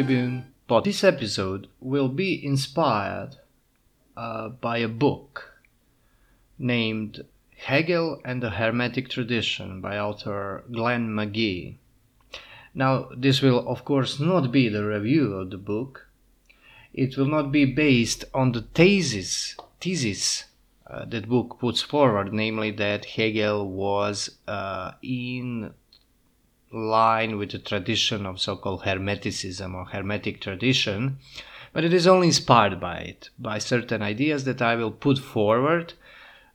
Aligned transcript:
Tribune. 0.00 0.46
But 0.66 0.84
this 0.84 1.04
episode 1.04 1.66
will 1.78 2.08
be 2.08 2.42
inspired 2.42 3.36
uh, 4.16 4.48
by 4.48 4.78
a 4.78 4.88
book 4.88 5.60
named 6.58 7.26
Hegel 7.54 8.18
and 8.24 8.42
the 8.42 8.48
Hermetic 8.48 9.10
Tradition 9.10 9.82
by 9.82 9.98
author 9.98 10.64
Glenn 10.72 11.14
Magee. 11.14 11.76
Now, 12.74 13.10
this 13.14 13.42
will, 13.42 13.68
of 13.68 13.84
course, 13.84 14.18
not 14.18 14.50
be 14.50 14.70
the 14.70 14.86
review 14.86 15.34
of 15.34 15.50
the 15.50 15.58
book. 15.58 16.06
It 16.94 17.18
will 17.18 17.28
not 17.28 17.52
be 17.52 17.66
based 17.66 18.24
on 18.32 18.52
the 18.52 18.62
thesis, 18.62 19.54
thesis 19.82 20.44
uh, 20.86 21.04
that 21.04 21.28
book 21.28 21.58
puts 21.60 21.82
forward, 21.82 22.32
namely 22.32 22.70
that 22.70 23.04
Hegel 23.04 23.68
was 23.68 24.30
uh, 24.48 24.92
in 25.02 25.74
line 26.72 27.36
with 27.38 27.50
the 27.52 27.58
tradition 27.58 28.26
of 28.26 28.40
so-called 28.40 28.82
Hermeticism 28.82 29.74
or 29.74 29.86
Hermetic 29.86 30.40
tradition, 30.40 31.18
but 31.72 31.84
it 31.84 31.92
is 31.92 32.06
only 32.06 32.28
inspired 32.28 32.80
by 32.80 32.98
it, 32.98 33.30
by 33.38 33.58
certain 33.58 34.02
ideas 34.02 34.44
that 34.44 34.62
I 34.62 34.76
will 34.76 34.90
put 34.90 35.18
forward 35.18 35.94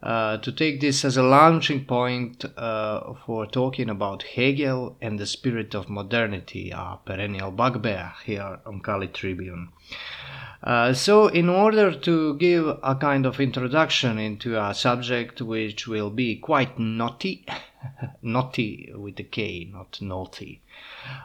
uh, 0.03 0.38
to 0.38 0.52
take 0.52 0.81
this 0.81 1.03
as 1.03 1.17
a 1.17 1.23
launching 1.23 1.85
point 1.85 2.45
uh, 2.57 3.13
for 3.25 3.47
talking 3.47 3.89
about 3.89 4.23
Hegel 4.23 4.97
and 5.02 5.17
the 5.17 5.25
spirit 5.25 5.73
of 5.73 5.89
modernity, 5.89 6.72
a 6.72 7.00
perennial 7.05 7.52
bugbear 7.52 8.13
here 8.23 8.59
on 8.66 8.81
Kali 8.81 9.07
Tribune. 9.07 9.69
Uh, 10.66 10.91
so, 10.94 11.27
in 11.27 11.47
order 11.47 11.94
to 11.94 12.35
give 12.38 12.66
a 12.81 12.95
kind 12.95 13.27
of 13.27 13.39
introduction 13.39 14.17
into 14.17 14.59
a 14.59 14.73
subject 14.73 15.39
which 15.39 15.88
will 15.88 16.09
be 16.09 16.35
quite 16.38 16.80
naughty, 16.80 17.45
naughty 18.23 18.91
with 18.95 19.19
a 19.19 19.23
K, 19.23 19.69
not 19.72 20.02
naughty, 20.02 20.63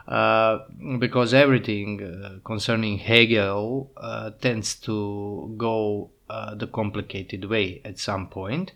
uh, 0.07 0.59
because 0.99 1.33
everything 1.33 2.03
uh, 2.03 2.37
concerning 2.45 2.99
Hegel 2.99 3.89
uh, 3.97 4.29
tends 4.41 4.75
to 4.81 5.55
go 5.57 6.11
uh, 6.29 6.53
the 6.53 6.67
complicated 6.67 7.45
way 7.45 7.81
at 7.83 7.97
some 7.97 8.27
point. 8.27 8.73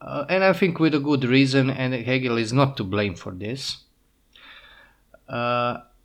And 0.00 0.42
I 0.42 0.52
think 0.52 0.80
with 0.80 0.94
a 0.94 1.00
good 1.00 1.22
reason, 1.22 1.70
and 1.70 1.94
Hegel 1.94 2.36
is 2.36 2.52
not 2.52 2.76
to 2.78 2.82
blame 2.82 3.14
for 3.14 3.30
this. 3.30 3.84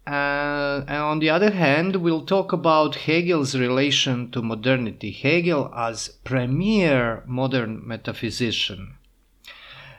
Uh, 0.08 0.86
and 0.88 1.02
on 1.02 1.20
the 1.20 1.30
other 1.30 1.52
hand, 1.52 1.98
we'll 1.98 2.26
talk 2.26 2.54
about 2.54 2.96
Hegel's 2.96 3.58
relation 3.58 4.32
to 4.32 4.42
modernity, 4.42 5.12
Hegel 5.12 5.70
as 5.76 6.08
premier 6.24 7.24
modern 7.26 7.86
metaphysician. 7.86 8.94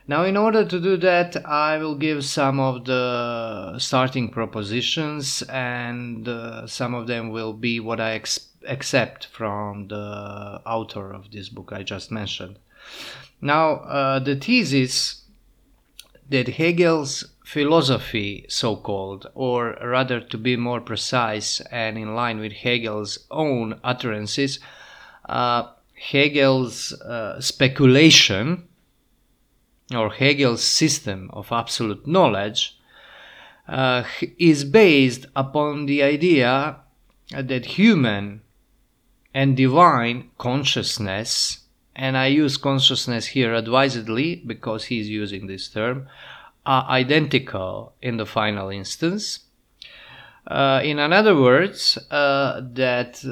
Now, 0.07 0.25
in 0.25 0.39
order 0.39 0.65
to 0.65 0.81
do 0.81 0.97
that, 0.97 1.37
I 1.45 1.77
will 1.77 1.95
give 1.95 2.25
some 2.25 2.59
of 2.59 2.87
the 2.87 3.79
starting 3.79 4.31
propositions, 4.31 5.43
and 5.43 6.27
uh, 6.27 6.67
some 6.67 6.95
of 6.95 7.07
them 7.07 7.29
will 7.29 7.53
be 7.53 7.79
what 7.79 8.01
I 8.01 8.13
ex- 8.13 8.49
accept 8.67 9.27
from 9.27 9.89
the 9.89 10.63
author 10.65 11.13
of 11.13 11.31
this 11.33 11.51
book 11.51 11.71
I 11.71 11.83
just 11.83 12.11
mentioned. 12.11 12.59
Now, 13.43 13.73
uh, 13.73 14.19
the 14.21 14.37
thesis 14.37 15.18
that 16.29 16.49
Hegel's 16.49 17.25
philosophy, 17.45 18.45
so 18.49 18.77
called, 18.77 19.27
or 19.35 19.79
rather 19.83 20.21
to 20.21 20.39
be 20.39 20.57
more 20.57 20.81
precise 20.81 21.61
and 21.71 21.97
in 21.97 22.15
line 22.15 22.39
with 22.39 22.53
Hegel's 22.53 23.27
own 23.31 23.81
utterances, 23.83 24.61
uh, 25.29 25.69
Hegel's 25.95 26.93
uh, 26.93 27.41
speculation 27.41 28.69
or 29.95 30.11
Hegel's 30.11 30.63
system 30.63 31.31
of 31.33 31.51
absolute 31.51 32.07
knowledge 32.07 32.79
uh, 33.67 34.05
is 34.39 34.65
based 34.65 35.27
upon 35.35 35.87
the 35.87 36.03
idea 36.03 36.77
that 37.31 37.65
human 37.65 38.43
and 39.35 39.57
divine 39.57 40.31
consciousness, 40.39 41.61
and 41.99 42.17
I 42.17 42.29
use 42.29 42.57
consciousness 42.57 43.27
here 43.27 43.53
advisedly 43.53 44.37
because 44.37 44.85
he's 44.85 45.09
using 45.09 45.49
this 45.49 45.69
term, 45.69 46.09
are 46.65 46.89
identical 46.89 47.95
in 48.01 48.19
the 48.19 48.25
final 48.25 48.69
instance. 48.69 49.41
Uh, 50.47 50.81
in 50.85 51.01
other 51.01 51.35
words, 51.35 51.99
uh, 52.11 52.61
that 52.73 53.25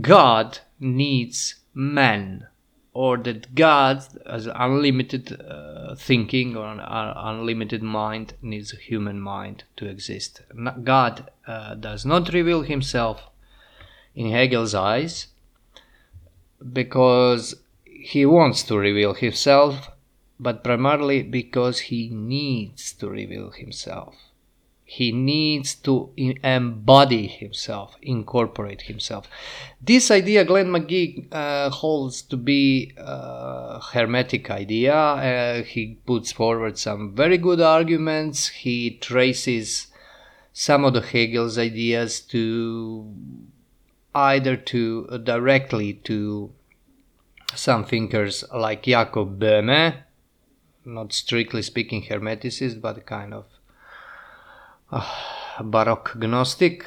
God 0.00 0.60
needs 0.78 1.56
man 1.74 2.46
or 2.92 3.16
that 3.18 3.54
God, 3.56 4.04
as 4.24 4.46
unlimited 4.54 5.40
uh, 5.40 5.96
thinking 5.96 6.56
or 6.56 6.66
an 6.66 6.80
unlimited 6.80 7.82
mind, 7.82 8.34
needs 8.40 8.72
a 8.72 8.76
human 8.76 9.20
mind 9.20 9.64
to 9.76 9.86
exist. 9.86 10.42
God 10.84 11.30
uh, 11.46 11.74
does 11.74 12.06
not 12.06 12.32
reveal 12.32 12.62
himself 12.62 13.28
in 14.14 14.30
Hegel's 14.30 14.74
eyes 14.74 15.28
because 16.72 17.54
he 17.84 18.24
wants 18.26 18.62
to 18.64 18.78
reveal 18.78 19.14
himself, 19.14 19.90
but 20.38 20.64
primarily 20.64 21.22
because 21.22 21.80
he 21.80 22.08
needs 22.10 22.92
to 22.92 23.08
reveal 23.08 23.50
himself 23.50 24.14
he 24.90 25.12
needs 25.12 25.74
to 25.74 26.08
embody 26.16 27.26
himself, 27.26 27.96
incorporate 28.00 28.80
himself. 28.82 29.28
This 29.82 30.10
idea 30.10 30.46
Glenn 30.46 30.70
Magee 30.70 31.28
uh, 31.30 31.68
holds 31.68 32.22
to 32.22 32.38
be 32.38 32.94
a 32.96 33.80
hermetic 33.92 34.50
idea. 34.50 34.94
Uh, 34.94 35.62
he 35.62 35.98
puts 36.06 36.32
forward 36.32 36.78
some 36.78 37.14
very 37.14 37.36
good 37.36 37.60
arguments. 37.60 38.48
He 38.48 38.92
traces 38.92 39.88
some 40.54 40.86
of 40.86 40.94
the 40.94 41.02
Hegel's 41.02 41.58
ideas 41.58 42.20
to 42.32 43.14
either 44.14 44.56
to 44.56 45.08
uh, 45.10 45.16
directly 45.18 45.94
to 46.04 46.52
some 47.54 47.84
thinkers 47.84 48.44
like 48.54 48.82
Jakob 48.84 49.38
Böhme, 49.38 50.02
not 50.84 51.12
strictly 51.12 51.62
speaking 51.62 52.02
Hermeticist, 52.04 52.80
but 52.80 53.06
kind 53.06 53.34
of 53.34 53.46
uh, 54.90 55.06
Baroque 55.62 56.16
Gnostic. 56.16 56.84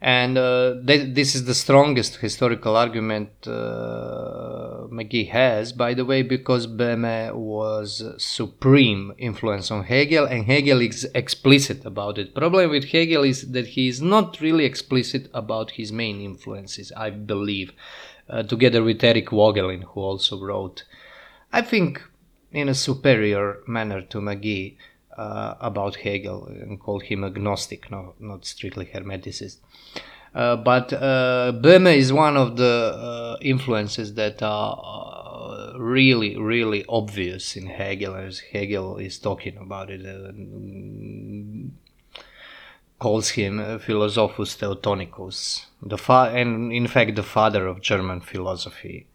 And 0.00 0.36
uh, 0.36 0.74
th- 0.86 1.14
this 1.14 1.34
is 1.34 1.46
the 1.46 1.54
strongest 1.54 2.16
historical 2.16 2.76
argument 2.76 3.30
uh, 3.46 4.86
Magee 4.90 5.24
has, 5.24 5.72
by 5.72 5.94
the 5.94 6.04
way, 6.04 6.22
because 6.22 6.66
Böhme 6.66 7.32
was 7.34 8.02
supreme 8.18 9.14
influence 9.18 9.70
on 9.70 9.84
Hegel, 9.84 10.26
and 10.26 10.44
Hegel 10.44 10.82
is 10.82 11.08
explicit 11.14 11.84
about 11.84 12.18
it. 12.18 12.34
Problem 12.34 12.70
with 12.70 12.84
Hegel 12.90 13.24
is 13.24 13.52
that 13.52 13.68
he 13.68 13.88
is 13.88 14.02
not 14.02 14.40
really 14.40 14.64
explicit 14.64 15.30
about 15.32 15.72
his 15.72 15.92
main 15.92 16.20
influences, 16.20 16.92
I 16.96 17.10
believe, 17.10 17.72
uh, 18.28 18.42
together 18.42 18.82
with 18.82 19.02
Eric 19.02 19.30
Voegelin, 19.30 19.84
who 19.84 20.00
also 20.00 20.38
wrote, 20.38 20.84
I 21.52 21.62
think, 21.62 22.02
in 22.52 22.68
a 22.68 22.74
superior 22.74 23.58
manner 23.66 24.02
to 24.02 24.20
Magee 24.20 24.76
uh, 25.16 25.54
about 25.60 25.96
Hegel 25.96 26.46
and 26.46 26.78
called 26.80 27.04
him 27.04 27.24
agnostic, 27.24 27.90
no, 27.90 28.14
not 28.18 28.44
strictly 28.44 28.86
Hermeticist. 28.86 29.58
Uh, 30.34 30.56
but 30.56 30.92
uh, 30.92 31.52
Böhme 31.54 31.96
is 31.96 32.12
one 32.12 32.36
of 32.36 32.56
the 32.56 32.92
uh, 32.94 33.36
influences 33.40 34.14
that 34.14 34.42
are 34.42 34.82
uh, 34.84 35.78
really, 35.78 36.36
really 36.36 36.84
obvious 36.88 37.56
in 37.56 37.66
Hegel, 37.66 38.14
as 38.14 38.40
Hegel 38.40 38.98
is 38.98 39.18
talking 39.18 39.56
about 39.56 39.90
it. 39.90 40.04
Uh, 40.04 40.32
calls 42.98 43.30
him 43.30 43.78
Philosophus 43.78 44.56
Teutonicus, 44.56 45.66
the 45.82 45.98
fa- 45.98 46.32
and 46.34 46.72
in 46.72 46.86
fact 46.86 47.14
the 47.14 47.22
father 47.22 47.66
of 47.66 47.82
German 47.82 48.20
philosophy 48.20 49.06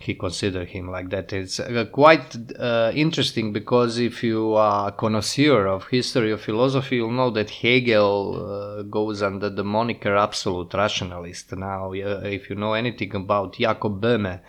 he 0.00 0.14
considered 0.14 0.68
him 0.68 0.90
like 0.90 1.10
that. 1.10 1.30
It's 1.30 1.60
uh, 1.60 1.84
quite 1.92 2.34
uh, 2.58 2.90
interesting 2.94 3.52
because 3.52 3.98
if 3.98 4.24
you 4.24 4.54
are 4.54 4.88
a 4.88 4.92
connoisseur 4.92 5.66
of 5.66 5.88
history 5.88 6.32
of 6.32 6.40
philosophy, 6.40 6.96
you'll 6.96 7.10
know 7.10 7.28
that 7.28 7.50
Hegel 7.50 8.78
uh, 8.78 8.82
goes 8.84 9.20
under 9.20 9.50
the 9.50 9.62
moniker 9.62 10.16
absolute 10.16 10.72
rationalist. 10.72 11.54
Now, 11.54 11.92
if 11.92 12.48
you 12.48 12.56
know 12.56 12.72
anything 12.72 13.14
about 13.14 13.56
Jakob 13.56 14.00
Böhme, 14.00 14.40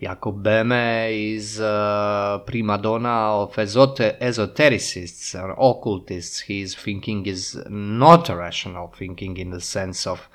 Jakob 0.00 0.42
Böhme 0.42 1.34
is 1.34 1.60
a 1.60 2.42
prima 2.46 2.78
donna 2.78 3.42
of 3.42 3.54
esoter- 3.56 4.18
esotericists 4.20 5.34
and 5.34 5.52
occultists. 5.52 6.40
His 6.40 6.74
thinking 6.74 7.26
is 7.26 7.62
not 7.68 8.30
rational 8.30 8.88
thinking 8.96 9.36
in 9.36 9.50
the 9.50 9.60
sense 9.60 10.06
of 10.06 10.26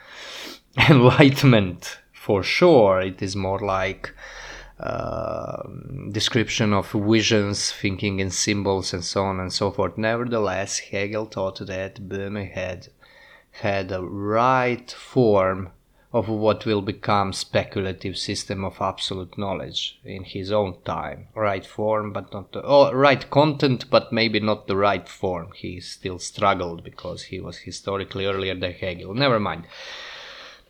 enlightenment, 0.89 1.97
for 2.13 2.43
sure. 2.43 3.01
It 3.01 3.23
is 3.23 3.35
more 3.35 3.59
like 3.59 4.13
uh, 4.79 5.63
description 6.11 6.73
of 6.73 6.91
visions, 6.91 7.71
thinking 7.71 8.19
in 8.19 8.31
symbols, 8.31 8.93
and 8.93 9.03
so 9.03 9.23
on 9.23 9.39
and 9.39 9.51
so 9.51 9.71
forth. 9.71 9.97
Nevertheless, 9.97 10.79
Hegel 10.79 11.25
thought 11.25 11.59
that 11.65 12.07
Böhme 12.07 12.51
had 12.51 12.87
had 13.51 13.91
a 13.91 14.01
right 14.01 14.89
form 14.91 15.71
of 16.11 16.27
what 16.27 16.65
will 16.65 16.81
become 16.81 17.31
speculative 17.31 18.17
system 18.17 18.65
of 18.65 18.81
absolute 18.81 19.37
knowledge 19.37 19.99
in 20.03 20.23
his 20.23 20.51
own 20.51 20.75
time. 20.83 21.27
Right 21.35 21.65
form 21.65 22.13
but 22.13 22.33
not 22.33 22.51
the 22.51 22.63
oh, 22.63 22.91
right 22.93 23.29
content 23.29 23.89
but 23.91 24.11
maybe 24.11 24.39
not 24.39 24.67
the 24.67 24.75
right 24.75 25.07
form. 25.07 25.49
He 25.55 25.79
still 25.79 26.17
struggled 26.17 26.83
because 26.83 27.23
he 27.23 27.39
was 27.39 27.57
historically 27.57 28.25
earlier 28.25 28.55
than 28.55 28.73
hegel. 28.73 29.13
Never 29.13 29.39
mind. 29.39 29.65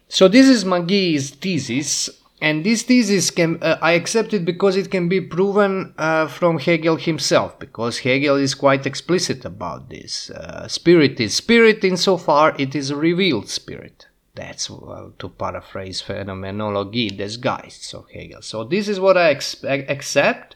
So 0.10 0.28
this 0.28 0.48
is 0.48 0.66
Magee's 0.66 1.30
thesis 1.30 2.10
and 2.42 2.64
this 2.64 2.84
thesis 2.84 3.32
can 3.32 3.62
uh, 3.62 3.78
i 3.82 3.92
accept 3.92 4.34
it 4.34 4.46
because 4.46 4.76
it 4.76 4.90
can 4.90 5.10
be 5.10 5.20
proven 5.20 5.94
uh, 5.98 6.28
from 6.28 6.60
hegel 6.60 6.96
himself 6.96 7.58
because 7.60 8.00
hegel 8.00 8.36
is 8.36 8.56
quite 8.56 8.86
explicit 8.86 9.44
about 9.46 9.90
this 9.90 10.30
uh, 10.32 10.68
spirit 10.68 11.20
is 11.20 11.34
spirit 11.36 11.84
insofar 11.84 12.56
it 12.58 12.76
is 12.76 12.90
a 12.90 12.96
revealed 12.96 13.50
spirit 13.50 14.08
that's 14.40 14.70
well, 14.70 15.12
to 15.20 15.28
paraphrase 15.28 16.00
phenomenology 16.00 17.10
disguised 17.10 17.94
of 17.94 18.10
Hegel. 18.10 18.42
So 18.42 18.64
this 18.64 18.88
is 18.88 18.98
what 18.98 19.18
I 19.18 19.32
ex- 19.32 19.66
accept. 19.66 20.56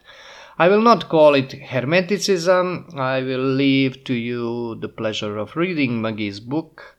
I 0.58 0.70
will 0.70 0.82
not 0.82 1.10
call 1.10 1.34
it 1.34 1.50
Hermeticism. 1.50 2.98
I 2.98 3.22
will 3.22 3.44
leave 3.44 4.06
to 4.06 4.14
you 4.14 4.76
the 4.76 4.88
pleasure 4.88 5.38
of 5.38 5.58
reading 5.58 6.02
Magee's 6.02 6.40
book 6.40 6.96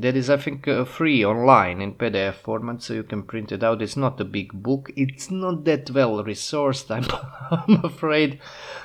that 0.00 0.14
is 0.14 0.28
i 0.28 0.36
think 0.36 0.68
uh, 0.68 0.84
free 0.84 1.24
online 1.24 1.80
in 1.80 1.94
pdf 1.94 2.34
format 2.34 2.82
so 2.82 2.92
you 2.92 3.02
can 3.02 3.22
print 3.22 3.50
it 3.50 3.62
out. 3.62 3.80
It's 3.80 3.96
not 3.96 4.20
a 4.20 4.24
big 4.24 4.52
book. 4.52 4.90
It's 4.96 5.30
not 5.30 5.64
that 5.64 5.90
well 5.90 6.22
resourced 6.22 6.90
i'm, 6.90 7.06
I'm 7.50 7.84
afraid. 7.84 8.40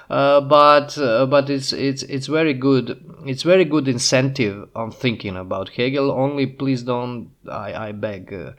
Uh, 0.09 0.41
but 0.41 0.97
uh, 0.97 1.25
but 1.25 1.49
it's 1.49 1.73
it's 1.73 2.03
it's 2.03 2.27
very 2.27 2.53
good. 2.53 3.03
It's 3.25 3.43
very 3.43 3.65
good 3.65 3.87
incentive 3.87 4.69
on 4.75 4.91
thinking 4.91 5.37
about 5.37 5.69
hegel. 5.69 6.11
Only 6.11 6.47
please 6.47 6.83
don't 6.83 7.31
i 7.49 7.89
i 7.89 7.91
beg 7.91 8.33
uh, 8.33 8.51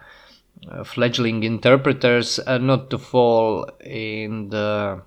uh, 0.70 0.84
fledgling 0.84 1.42
interpreters 1.42 2.38
uh, 2.46 2.58
not 2.58 2.90
to 2.90 2.98
fall 2.98 3.68
in 3.80 4.48
the 4.50 5.02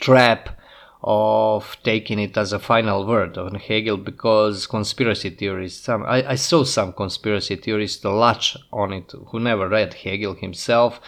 trap 0.00 0.58
of 1.06 1.76
taking 1.84 2.18
it 2.18 2.36
as 2.36 2.52
a 2.52 2.58
final 2.58 3.06
word 3.06 3.38
on 3.38 3.54
Hegel 3.54 3.96
because 3.96 4.66
conspiracy 4.66 5.30
theorists, 5.30 5.84
some, 5.84 6.02
I, 6.02 6.30
I 6.30 6.34
saw 6.34 6.64
some 6.64 6.92
conspiracy 6.92 7.54
theorists 7.54 8.04
latch 8.04 8.56
on 8.72 8.92
it 8.92 9.12
who 9.28 9.38
never 9.38 9.68
read 9.68 9.94
Hegel 9.94 10.34
himself 10.34 11.00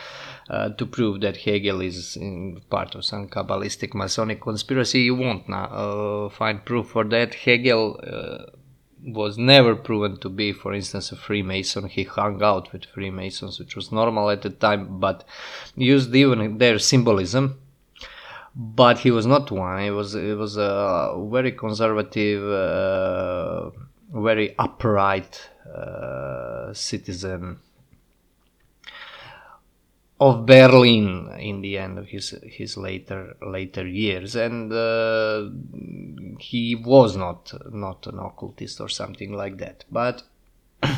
uh, 0.49 0.69
to 0.71 0.87
prove 0.87 1.21
that 1.23 1.39
Hegel 1.39 1.81
is 1.81 2.17
part 2.71 2.95
of 2.95 3.05
some 3.05 3.29
Kabbalistic 3.29 3.93
Masonic 3.93 4.41
conspiracy. 4.41 5.01
You 5.01 5.17
won't 5.17 5.49
now 5.49 5.65
uh, 5.65 6.29
find 6.29 6.65
proof 6.65 6.91
for 6.91 7.03
that. 7.05 7.35
Hegel 7.35 8.01
uh, 8.07 8.53
was 9.03 9.37
never 9.37 9.75
proven 9.75 10.21
to 10.21 10.29
be, 10.29 10.53
for 10.53 10.75
instance, 10.75 11.11
a 11.11 11.17
Freemason. 11.17 11.89
He 11.89 12.05
hung 12.05 12.41
out 12.41 12.73
with 12.73 12.85
Freemasons, 12.85 13.59
which 13.59 13.75
was 13.75 13.91
normal 13.91 14.31
at 14.31 14.43
the 14.43 14.51
time, 14.51 15.01
but 15.01 15.25
used 15.75 16.15
even 16.15 16.59
their 16.59 16.79
symbolism 16.79 17.59
but 18.59 18.99
he 18.99 19.13
was 19.13 19.25
not 19.25 19.53
one. 19.53 19.85
He 19.85 19.91
was 19.91 20.15
he 20.15 20.35
was 20.35 20.57
a 20.57 21.15
very 21.31 21.53
conservative, 21.53 22.43
uh, 22.43 23.71
very 24.13 24.59
upright 24.59 25.49
uh, 25.73 26.73
citizen 26.75 27.61
of 30.21 30.45
Berlin 30.45 31.31
in 31.39 31.61
the 31.61 31.79
end 31.79 31.99
of 32.01 32.09
his 32.09 32.35
his 32.43 32.77
later 32.77 33.37
later 33.41 33.87
years, 33.87 34.35
and 34.35 34.73
uh, 34.73 35.49
he 36.41 36.75
was 36.75 37.17
not 37.17 37.53
not 37.73 38.09
an 38.09 38.19
occultist 38.19 38.81
or 38.81 38.89
something 38.89 39.33
like 39.33 39.57
that, 39.59 39.85
but. 39.91 40.25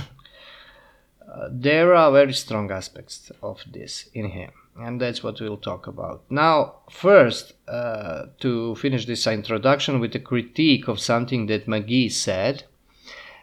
Uh, 1.30 1.48
there 1.52 1.94
are 1.94 2.10
very 2.10 2.32
strong 2.32 2.72
aspects 2.72 3.30
of 3.40 3.62
this 3.70 4.08
in 4.12 4.30
him 4.30 4.50
and 4.78 5.00
that's 5.00 5.22
what 5.22 5.40
we'll 5.40 5.56
talk 5.56 5.86
about. 5.86 6.22
Now, 6.30 6.76
first, 6.90 7.54
uh, 7.68 8.26
to 8.40 8.74
finish 8.76 9.06
this 9.06 9.26
introduction 9.26 10.00
with 10.00 10.14
a 10.14 10.20
critique 10.20 10.88
of 10.88 11.00
something 11.00 11.46
that 11.46 11.68
Magee 11.68 12.08
said, 12.08 12.64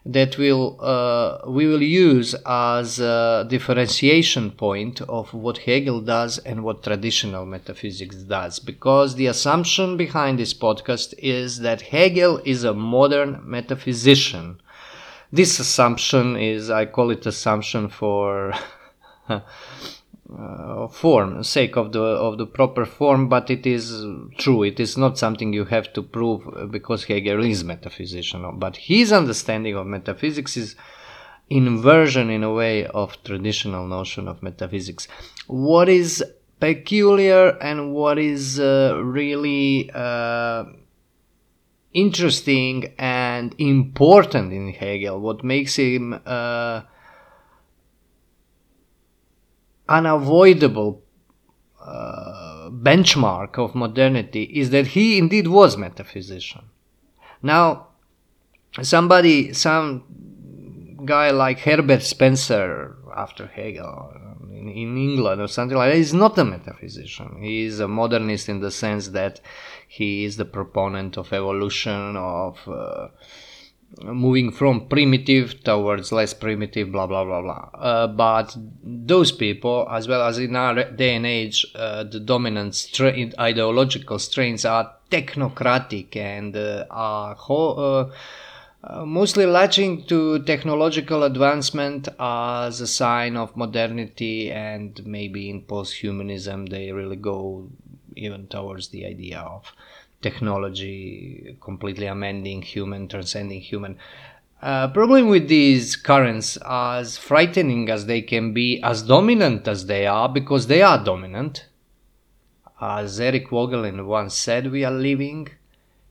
that 0.08 0.38
will 0.38 0.78
uh, 0.82 1.40
we 1.48 1.68
will 1.68 1.84
use 1.84 2.34
as 2.46 3.00
a 3.00 3.46
differentiation 3.50 4.52
point 4.52 5.02
of 5.02 5.34
what 5.34 5.58
Hegel 5.60 6.00
does 6.00 6.38
and 6.40 6.64
what 6.64 6.82
traditional 6.82 7.46
metaphysics 7.46 8.16
does, 8.16 8.60
because 8.60 9.16
the 9.16 9.28
assumption 9.28 9.98
behind 9.98 10.40
this 10.40 10.54
podcast 10.54 11.14
is 11.18 11.60
that 11.60 11.82
Hegel 11.82 12.42
is 12.46 12.64
a 12.64 12.74
modern 12.74 13.42
metaphysician. 13.44 14.62
This 15.32 15.60
assumption 15.60 16.38
is, 16.38 16.70
I 16.70 16.86
call 16.86 17.12
it 17.12 17.26
assumption 17.26 17.90
for. 17.90 18.54
uh, 20.36 20.88
form 20.88 21.44
sake 21.44 21.78
of 21.78 21.92
the 21.94 22.02
of 22.02 22.38
the 22.38 22.46
proper 22.46 22.86
form 22.86 23.30
but 23.30 23.50
it 23.50 23.66
is 23.66 24.04
true. 24.38 24.64
It 24.64 24.80
is 24.80 24.98
not 24.98 25.18
something 25.18 25.54
you 25.54 25.66
have 25.66 25.94
to 25.94 26.02
prove 26.04 26.72
because 26.72 27.06
hegel 27.06 27.44
is 27.44 27.64
metaphysician 27.64 28.60
but 28.60 28.78
his 28.78 29.14
understanding 29.14 29.76
of 29.76 29.88
metaphysics 29.88 30.58
is 30.58 30.76
inversion 31.50 32.30
in 32.30 32.44
a 32.44 32.54
way 32.54 32.86
of 32.88 33.22
traditional 33.24 33.88
notion 33.88 34.28
of 34.28 34.44
metaphysics. 34.44 35.08
What 35.48 35.88
is 35.88 36.24
peculiar 36.60 37.50
and 37.62 37.94
what 37.94 38.18
is 38.18 38.60
uh, 38.60 39.00
really 39.02 39.90
uh, 39.94 40.66
interesting 41.94 42.94
and 42.98 43.56
important 43.58 44.52
in 44.52 44.74
hegel 44.74 45.20
what 45.20 45.44
makes 45.44 45.76
him 45.76 46.20
uh, 46.26 46.82
unavoidable 49.90 51.02
uh, 51.82 52.70
benchmark 52.72 53.58
of 53.58 53.76
modernity 53.76 54.44
is 54.44 54.72
that 54.72 54.88
he 54.88 55.18
indeed 55.18 55.48
was 55.48 55.78
metaphysician. 55.78 56.64
Now, 57.42 57.88
somebody, 58.82 59.54
some 59.54 60.04
guy 61.06 61.32
like 61.32 61.60
Herbert 61.60 62.04
Spencer 62.04 62.98
after 63.16 63.48
Hegel 63.48 64.14
in, 64.52 64.70
in 64.70 64.98
England 64.98 65.42
or 65.42 65.48
something 65.48 65.78
like 65.78 65.92
that 65.92 65.98
is 65.98 66.14
not 66.14 66.38
a 66.38 66.44
metaphysician. 66.44 67.42
He 67.42 67.64
is 67.64 67.80
a 67.80 67.88
modernist 67.88 68.50
in 68.50 68.60
the 68.60 68.72
sense 68.72 69.10
that 69.10 69.40
he 69.88 70.26
is 70.26 70.38
the 70.38 70.46
proponent 70.46 71.18
of 71.18 71.34
evolution, 71.34 72.16
of 72.18 72.60
uh, 72.68 73.08
moving 74.04 74.52
from 74.52 74.88
primitive 74.88 75.64
towards 75.64 76.12
less 76.12 76.34
primitive, 76.34 76.92
blah 76.92 77.08
blah 77.08 77.24
blah 77.24 77.42
blah. 77.42 77.70
Uh, 77.74 78.08
but 78.08 78.56
those 78.84 79.32
people, 79.32 79.88
as 79.90 80.08
well 80.08 80.22
as 80.28 80.38
in 80.38 80.56
our 80.56 80.84
day 80.92 81.16
and 81.16 81.26
age, 81.26 81.66
uh, 81.76 82.04
the 82.04 82.20
dominant 82.20 82.76
stra- 82.76 83.32
ideological 83.40 84.20
strains 84.20 84.66
are 84.66 84.94
technocratic 85.10 86.16
and 86.16 86.56
uh, 86.56 86.86
are 86.92 87.34
ho- 87.36 87.74
uh, 87.74 88.12
uh, 88.84 89.06
mostly 89.06 89.46
latching 89.46 90.04
to 90.04 90.44
technological 90.44 91.24
advancement 91.24 92.08
as 92.20 92.80
a 92.82 92.88
sign 92.88 93.36
of 93.36 93.56
modernity, 93.58 94.52
and 94.52 95.06
maybe 95.06 95.50
in 95.50 95.62
post-humanism 95.62 96.68
they 96.68 96.92
really 96.92 97.16
go 97.16 97.70
even 98.18 98.48
towards 98.48 98.90
the 98.90 99.06
idea 99.06 99.40
of 99.40 99.72
technology 100.22 101.58
completely 101.62 102.08
amending 102.08 102.62
human, 102.62 103.08
transcending 103.08 103.62
human. 103.62 103.98
Uh, 104.62 104.88
problem 104.88 105.28
with 105.28 105.48
these 105.48 105.96
currents, 105.96 106.58
as 106.66 107.18
frightening 107.18 107.90
as 107.90 108.08
they 108.08 108.22
can 108.22 108.54
be, 108.54 108.82
as 108.82 109.04
dominant 109.04 109.68
as 109.68 109.86
they 109.86 110.08
are, 110.08 110.28
because 110.28 110.66
they 110.68 110.82
are 110.82 111.04
dominant. 111.04 111.68
As 112.82 113.20
Eric 113.20 113.50
Voegelin 113.50 114.06
once 114.06 114.34
said, 114.36 114.72
we 114.72 114.84
are 114.84 114.92
living 114.92 115.50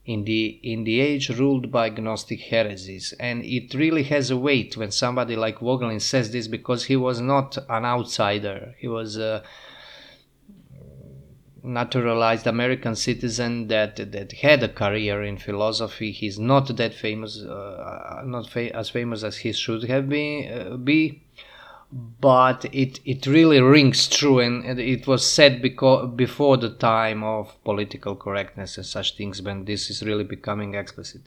in 0.05 0.23
the 0.25 0.61
in 0.63 0.85
the 0.85 1.01
age 1.01 1.29
ruled 1.31 1.73
by 1.73 1.89
Gnostic 1.91 2.41
heresies, 2.41 3.13
and 3.19 3.45
it 3.45 3.75
really 3.75 4.05
has 4.05 4.31
a 4.31 4.37
weight 4.37 4.77
when 4.77 4.93
somebody 4.93 5.35
like 5.35 5.59
Voegelin 5.59 6.01
says 6.01 6.31
this 6.31 6.47
because 6.47 6.85
he 6.85 6.95
was 6.95 7.21
not 7.21 7.59
an 7.69 7.85
outsider. 7.85 8.77
He 8.79 8.87
was. 8.87 9.19
Uh, 9.19 9.43
naturalized 11.63 12.47
American 12.47 12.95
citizen 12.95 13.69
that 13.69 13.97
that 14.13 14.33
had 14.33 14.63
a 14.63 14.69
career 14.69 15.23
in 15.23 15.37
philosophy. 15.37 16.13
He's 16.13 16.39
not 16.39 16.77
that 16.77 16.95
famous, 16.95 17.43
uh, 17.43 18.23
not 18.25 18.49
fa- 18.49 18.75
as 18.75 18.91
famous 18.91 19.23
as 19.23 19.39
he 19.39 19.53
should 19.53 19.85
have 19.85 20.09
been 20.09 20.53
uh, 20.53 20.77
be, 20.77 21.23
but 22.21 22.67
it 22.73 23.01
it 23.05 23.27
really 23.27 23.61
rings 23.61 24.09
true, 24.09 24.41
and, 24.41 24.65
and 24.65 24.79
it 24.81 25.07
was 25.07 25.29
said 25.29 25.63
because 25.63 26.11
before 26.15 26.57
the 26.57 26.71
time 26.71 27.23
of 27.25 27.57
political 27.65 28.15
correctness 28.15 28.77
and 28.77 28.87
such 28.87 29.17
things, 29.17 29.43
when 29.43 29.65
this 29.65 29.91
is 29.91 30.03
really 30.03 30.25
becoming 30.25 30.75
explicit. 30.75 31.23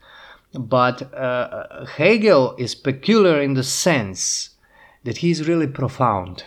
But 0.53 1.13
uh, 1.13 1.85
Hegel 1.85 2.55
is 2.57 2.73
peculiar 2.73 3.39
in 3.39 3.53
the 3.53 3.63
sense 3.63 4.49
that 5.03 5.17
he's 5.17 5.47
really 5.47 5.67
profound 5.67 6.43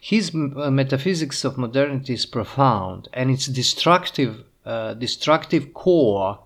his 0.00 0.34
uh, 0.34 0.70
metaphysics 0.70 1.44
of 1.44 1.58
modernity 1.58 2.14
is 2.14 2.26
profound, 2.26 3.08
and 3.12 3.30
its 3.30 3.46
destructive, 3.46 4.44
uh, 4.64 4.94
destructive 4.94 5.74
core 5.74 6.38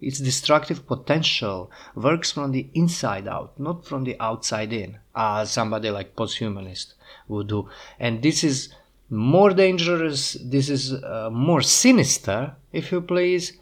its 0.00 0.18
destructive 0.18 0.86
potential 0.86 1.70
works 1.94 2.30
from 2.30 2.52
the 2.52 2.68
inside 2.74 3.26
out, 3.26 3.58
not 3.58 3.84
from 3.84 4.04
the 4.04 4.16
outside 4.20 4.72
in, 4.72 4.98
as 5.14 5.50
somebody 5.50 5.90
like 5.90 6.14
posthumanist 6.14 6.94
would 7.28 7.48
do. 7.48 7.68
And 7.98 8.22
this 8.22 8.44
is 8.44 8.74
more 9.08 9.50
dangerous, 9.50 10.36
this 10.44 10.68
is 10.68 10.92
uh, 10.92 11.30
more 11.32 11.62
sinister, 11.62 12.54
if 12.72 12.92
you 12.92 13.00
please. 13.00 13.58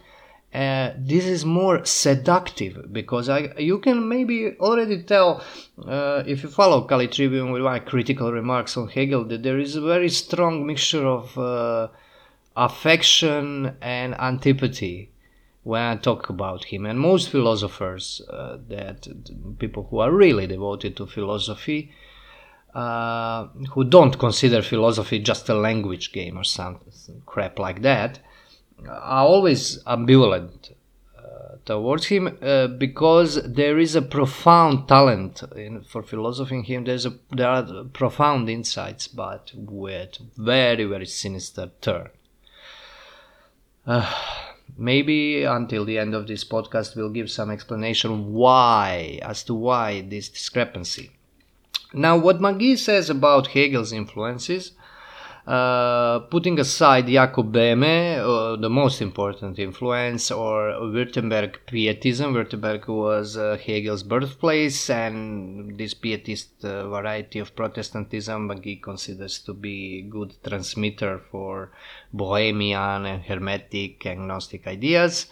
Uh, 0.54 0.92
this 0.96 1.24
is 1.24 1.44
more 1.44 1.84
seductive 1.84 2.92
because 2.92 3.28
I, 3.28 3.52
you 3.58 3.80
can 3.80 4.08
maybe 4.08 4.54
already 4.60 5.02
tell 5.02 5.42
uh, 5.84 6.22
if 6.26 6.44
you 6.44 6.48
follow 6.48 6.82
Kali 6.82 7.08
Tribune 7.08 7.50
with 7.50 7.62
my 7.62 7.80
critical 7.80 8.30
remarks 8.30 8.76
on 8.76 8.86
Hegel 8.86 9.24
that 9.24 9.42
there 9.42 9.58
is 9.58 9.74
a 9.74 9.80
very 9.80 10.08
strong 10.08 10.64
mixture 10.64 11.04
of 11.04 11.36
uh, 11.36 11.88
affection 12.56 13.76
and 13.82 14.14
antipathy 14.14 15.10
when 15.64 15.82
I 15.82 15.96
talk 15.96 16.28
about 16.28 16.64
him. 16.64 16.86
And 16.86 17.00
most 17.00 17.30
philosophers, 17.30 18.22
uh, 18.30 18.58
that 18.68 19.08
people 19.58 19.88
who 19.90 19.98
are 19.98 20.12
really 20.12 20.46
devoted 20.46 20.96
to 20.98 21.06
philosophy, 21.06 21.90
uh, 22.74 23.46
who 23.72 23.82
don't 23.82 24.18
consider 24.20 24.62
philosophy 24.62 25.18
just 25.18 25.48
a 25.48 25.54
language 25.54 26.12
game 26.12 26.38
or 26.38 26.44
some 26.44 26.78
crap 27.26 27.58
like 27.58 27.82
that, 27.82 28.20
are 28.88 29.26
always 29.26 29.82
ambivalent 29.84 30.72
uh, 31.16 31.56
towards 31.64 32.06
him 32.06 32.38
uh, 32.42 32.66
because 32.66 33.42
there 33.44 33.78
is 33.78 33.94
a 33.94 34.02
profound 34.02 34.88
talent 34.88 35.42
in, 35.56 35.82
for 35.82 36.02
philosophy 36.02 36.56
in 36.56 36.64
him. 36.64 36.84
There's 36.84 37.06
a, 37.06 37.14
there 37.30 37.48
are 37.48 37.84
profound 37.84 38.48
insights, 38.48 39.08
but 39.08 39.52
with 39.54 40.18
very 40.36 40.84
very 40.84 41.06
sinister 41.06 41.70
turn. 41.80 42.10
Uh, 43.86 44.10
maybe 44.76 45.44
until 45.44 45.84
the 45.84 45.98
end 45.98 46.14
of 46.14 46.26
this 46.26 46.44
podcast 46.44 46.96
we'll 46.96 47.10
give 47.10 47.30
some 47.30 47.50
explanation 47.50 48.32
why 48.32 49.18
as 49.22 49.44
to 49.44 49.54
why 49.54 50.00
this 50.00 50.28
discrepancy 50.28 51.10
now 51.92 52.16
what 52.16 52.40
Magee 52.40 52.76
says 52.76 53.10
about 53.10 53.48
hegel's 53.48 53.92
influences 53.92 54.72
uh, 55.46 56.20
putting 56.30 56.58
aside 56.58 57.06
Jakob 57.06 57.52
Böhme, 57.52 58.18
uh, 58.18 58.56
the 58.56 58.70
most 58.70 59.02
important 59.02 59.58
influence, 59.58 60.30
or 60.30 60.70
Württemberg 60.80 61.56
Pietism. 61.66 62.32
Württemberg 62.32 62.88
was 62.88 63.36
uh, 63.36 63.58
Hegel's 63.60 64.02
birthplace, 64.02 64.88
and 64.88 65.76
this 65.78 65.92
Pietist 65.92 66.64
uh, 66.64 66.88
variety 66.88 67.40
of 67.40 67.54
Protestantism 67.54 68.50
he 68.62 68.76
considers 68.76 69.38
to 69.40 69.52
be 69.52 69.98
a 69.98 70.10
good 70.10 70.34
transmitter 70.42 71.20
for 71.30 71.70
Bohemian 72.12 73.04
and 73.04 73.22
Hermetic 73.22 74.06
agnostic 74.06 74.66
ideas. 74.66 75.26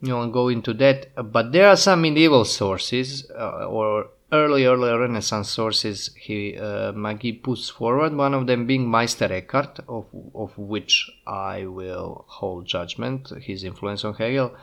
You 0.00 0.14
won't 0.14 0.32
go 0.32 0.48
into 0.48 0.74
that, 0.74 1.10
but 1.32 1.52
there 1.52 1.68
are 1.68 1.76
some 1.76 2.02
medieval 2.02 2.44
sources 2.44 3.30
uh, 3.30 3.66
or 3.66 4.08
early, 4.34 4.66
early 4.66 4.90
Renaissance 4.90 5.48
sources 5.48 6.10
he 6.16 6.56
uh, 6.56 6.92
Magee 6.92 7.32
puts 7.32 7.70
forward, 7.70 8.14
one 8.14 8.34
of 8.34 8.46
them 8.46 8.66
being 8.66 8.88
Meister 8.88 9.32
Eckhart, 9.32 9.80
of, 9.88 10.06
of 10.34 10.56
which 10.58 11.10
I 11.26 11.66
will 11.66 12.24
hold 12.28 12.66
judgment, 12.66 13.32
his 13.40 13.64
influence 13.64 14.04
on 14.04 14.14
Hegel. 14.14 14.54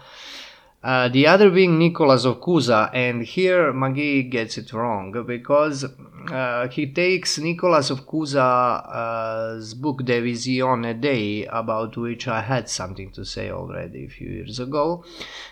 Uh, 0.83 1.07
the 1.09 1.27
other 1.27 1.51
being 1.51 1.77
Nicholas 1.77 2.25
of 2.25 2.41
Cusa, 2.41 2.89
and 2.91 3.21
here 3.21 3.71
Magee 3.71 4.23
gets 4.23 4.57
it 4.57 4.73
wrong 4.73 5.11
because 5.27 5.85
uh, 6.31 6.67
he 6.69 6.87
takes 6.87 7.37
Nicholas 7.37 7.91
of 7.91 8.07
Cusa's 8.07 9.75
book 9.75 10.03
De 10.03 10.19
Visione 10.19 10.99
Dei, 10.99 11.45
about 11.45 11.95
which 11.97 12.27
I 12.27 12.41
had 12.41 12.67
something 12.67 13.11
to 13.11 13.23
say 13.23 13.51
already 13.51 14.05
a 14.05 14.09
few 14.09 14.27
years 14.27 14.59
ago. 14.59 15.05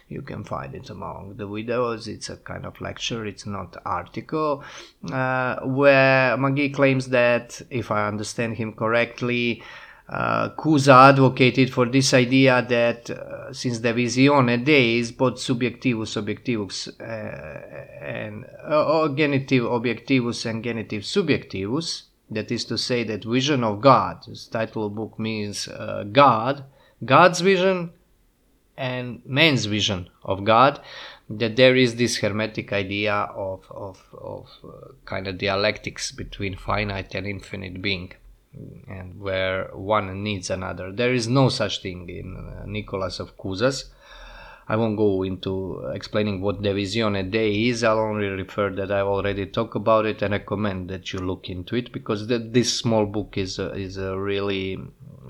You 0.08 0.24
can 0.24 0.44
find 0.44 0.74
it 0.74 0.90
among 0.90 1.36
the 1.38 1.48
videos. 1.48 2.08
It's 2.08 2.30
a 2.30 2.38
kind 2.38 2.66
of 2.66 2.82
lecture, 2.82 3.24
it's 3.24 3.46
not 3.46 3.78
article, 3.86 4.64
uh, 5.12 5.60
where 5.60 6.38
Magee 6.38 6.70
claims 6.70 7.10
that, 7.10 7.62
if 7.70 7.92
I 7.92 8.08
understand 8.08 8.58
him 8.58 8.74
correctly, 8.74 9.62
uh, 10.10 10.50
Cusa 10.58 11.10
advocated 11.10 11.72
for 11.72 11.86
this 11.86 12.14
idea 12.14 12.66
that 12.68 13.10
uh, 13.12 13.54
since 13.54 13.80
De 13.80 13.94
Visione 13.94 14.64
Dei, 14.64 15.04
both 15.12 15.36
subjectivus 15.36 16.18
objectivus 16.18 16.88
uh, 17.00 18.04
and 18.04 18.46
uh, 18.66 19.08
genitive 19.10 19.66
objectivus 19.66 20.46
and 20.48 20.64
genitive 20.64 21.04
subjectivus, 21.04 22.04
that 22.32 22.52
is 22.52 22.66
to 22.66 22.78
say 22.78 23.04
that 23.04 23.24
vision 23.24 23.64
of 23.64 23.82
God, 23.82 24.24
this 24.28 24.48
title 24.48 24.88
of 24.88 24.96
book 24.96 25.20
means 25.20 25.68
uh, 25.68 26.04
God, 26.12 26.64
God's 27.06 27.42
vision 27.42 27.92
and 28.78 29.22
man's 29.26 29.66
vision 29.66 30.10
of 30.24 30.44
God, 30.44 30.80
that 31.30 31.56
there 31.56 31.76
is 31.76 31.96
this 31.96 32.18
hermetic 32.18 32.74
idea 32.74 33.14
of, 33.14 33.66
of, 33.70 34.04
of 34.20 34.50
uh, 34.64 34.92
kind 35.06 35.28
of 35.28 35.38
dialectics 35.38 36.12
between 36.12 36.56
finite 36.56 37.14
and 37.14 37.28
infinite 37.28 37.82
being 37.82 38.14
and 38.88 39.20
where 39.20 39.70
one 39.74 40.24
needs 40.24 40.50
another. 40.50 40.92
There 40.92 41.14
is 41.14 41.28
no 41.28 41.50
such 41.50 41.82
thing 41.82 42.10
in 42.10 42.36
uh, 42.36 42.66
Nicholas 42.66 43.20
of 43.20 43.38
Cusa's. 43.38 43.92
I 44.68 44.76
won't 44.76 44.98
go 44.98 45.24
into 45.24 45.84
explaining 45.96 46.42
what 46.42 46.62
De 46.62 46.72
Visione 46.72 47.32
Dei 47.32 47.70
is. 47.70 47.84
I'll 47.84 47.98
only 47.98 48.28
refer 48.28 48.70
that 48.70 48.92
I've 48.92 49.08
already 49.08 49.48
talked 49.48 49.76
about 49.76 50.06
it 50.06 50.22
and 50.22 50.32
I 50.32 50.38
recommend 50.38 50.92
that 50.92 51.12
you 51.12 51.20
look 51.20 51.50
into 51.50 51.76
it 51.76 51.92
because 51.92 52.28
the, 52.28 52.38
this 52.38 52.78
small 52.78 53.08
book 53.08 53.36
is 53.36 53.58
a, 53.58 53.74
is 53.74 53.98
a 53.98 54.16
really 54.16 54.78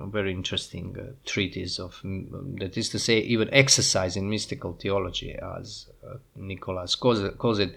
very 0.07 0.31
interesting 0.31 0.95
uh, 0.99 1.13
treatise 1.25 1.79
of 1.79 1.99
that 2.03 2.77
is 2.77 2.89
to 2.89 2.99
say 2.99 3.19
even 3.19 3.53
exercise 3.53 4.15
in 4.15 4.29
mystical 4.29 4.73
theology 4.73 5.37
as 5.57 5.87
uh, 6.05 6.15
Nicholas 6.35 6.95
calls 6.95 7.21
it. 7.21 7.37
Calls 7.37 7.59
it. 7.59 7.75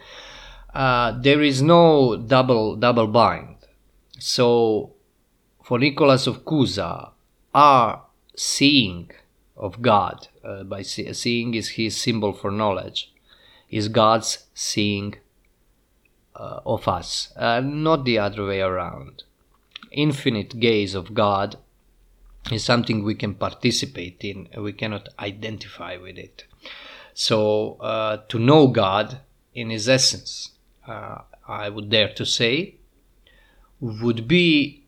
Uh, 0.75 1.21
there 1.21 1.43
is 1.43 1.63
no 1.63 2.17
double 2.17 2.77
double 2.77 3.07
bind. 3.07 3.57
So 4.19 4.95
for 5.73 5.79
Nicholas 5.79 6.27
of 6.27 6.45
Cusa, 6.45 7.13
our 7.55 8.03
seeing 8.37 9.11
of 9.57 9.81
God, 9.81 10.29
uh, 10.45 10.65
by 10.65 10.83
see, 10.83 11.11
seeing 11.15 11.55
is 11.55 11.71
his 11.81 11.97
symbol 11.97 12.35
for 12.35 12.51
knowledge, 12.51 13.11
is 13.71 13.89
God's 13.89 14.49
seeing 14.53 15.15
uh, 16.37 16.61
of 16.67 16.87
us, 16.87 17.33
uh, 17.37 17.61
not 17.61 18.05
the 18.05 18.19
other 18.19 18.45
way 18.45 18.61
around. 18.61 19.23
Infinite 19.91 20.61
gaze 20.61 20.95
of 20.95 21.15
God 21.15 21.57
is 22.51 22.63
something 22.63 23.03
we 23.03 23.15
can 23.15 23.35
participate 23.35 24.23
in, 24.23 24.51
we 24.59 24.75
cannot 24.75 25.09
identify 25.19 25.97
with 25.97 26.19
it. 26.19 26.45
So, 27.15 27.79
uh, 27.81 28.19
to 28.29 28.39
know 28.39 28.67
God 28.67 29.21
in 29.55 29.71
his 29.71 29.89
essence, 29.89 30.51
uh, 30.87 31.23
I 31.49 31.71
would 31.71 31.89
dare 31.89 32.13
to 32.13 32.27
say, 32.27 32.75
would 33.81 34.29
be 34.29 34.82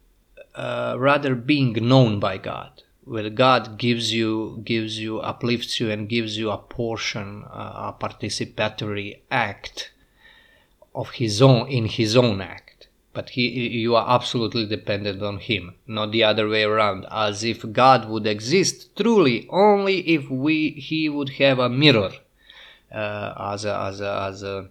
uh, 0.55 0.97
rather 0.99 1.35
being 1.35 1.73
known 1.73 2.21
by 2.21 2.39
God, 2.39 2.83
where 3.05 3.29
God 3.31 3.79
gives 3.79 4.13
you, 4.13 4.61
gives 4.65 4.99
you, 4.99 5.21
uplifts 5.21 5.81
you, 5.81 5.91
and 5.91 6.09
gives 6.09 6.39
you 6.39 6.51
a 6.51 6.59
portion, 6.59 7.45
uh, 7.45 7.93
a 7.93 7.97
participatory 7.99 9.21
act 9.31 9.93
of 10.95 11.11
His 11.11 11.43
own 11.43 11.69
in 11.69 11.87
His 11.87 12.17
own 12.17 12.41
act. 12.41 12.89
But 13.13 13.31
he, 13.31 13.49
you 13.69 13.95
are 13.95 14.13
absolutely 14.13 14.67
dependent 14.67 15.23
on 15.23 15.39
Him, 15.39 15.75
not 15.87 16.11
the 16.11 16.25
other 16.25 16.49
way 16.49 16.65
around. 16.65 17.07
As 17.11 17.45
if 17.45 17.73
God 17.73 18.09
would 18.09 18.27
exist 18.27 18.97
truly 18.97 19.47
only 19.51 20.01
if 20.01 20.29
we 20.29 20.71
He 20.71 21.09
would 21.09 21.31
have 21.31 21.59
a 21.59 21.69
mirror 21.69 22.11
uh, 22.93 23.53
as 23.53 23.65
a 23.65 23.77
as 23.77 24.01
a 24.01 24.23
as 24.23 24.43
a 24.43 24.69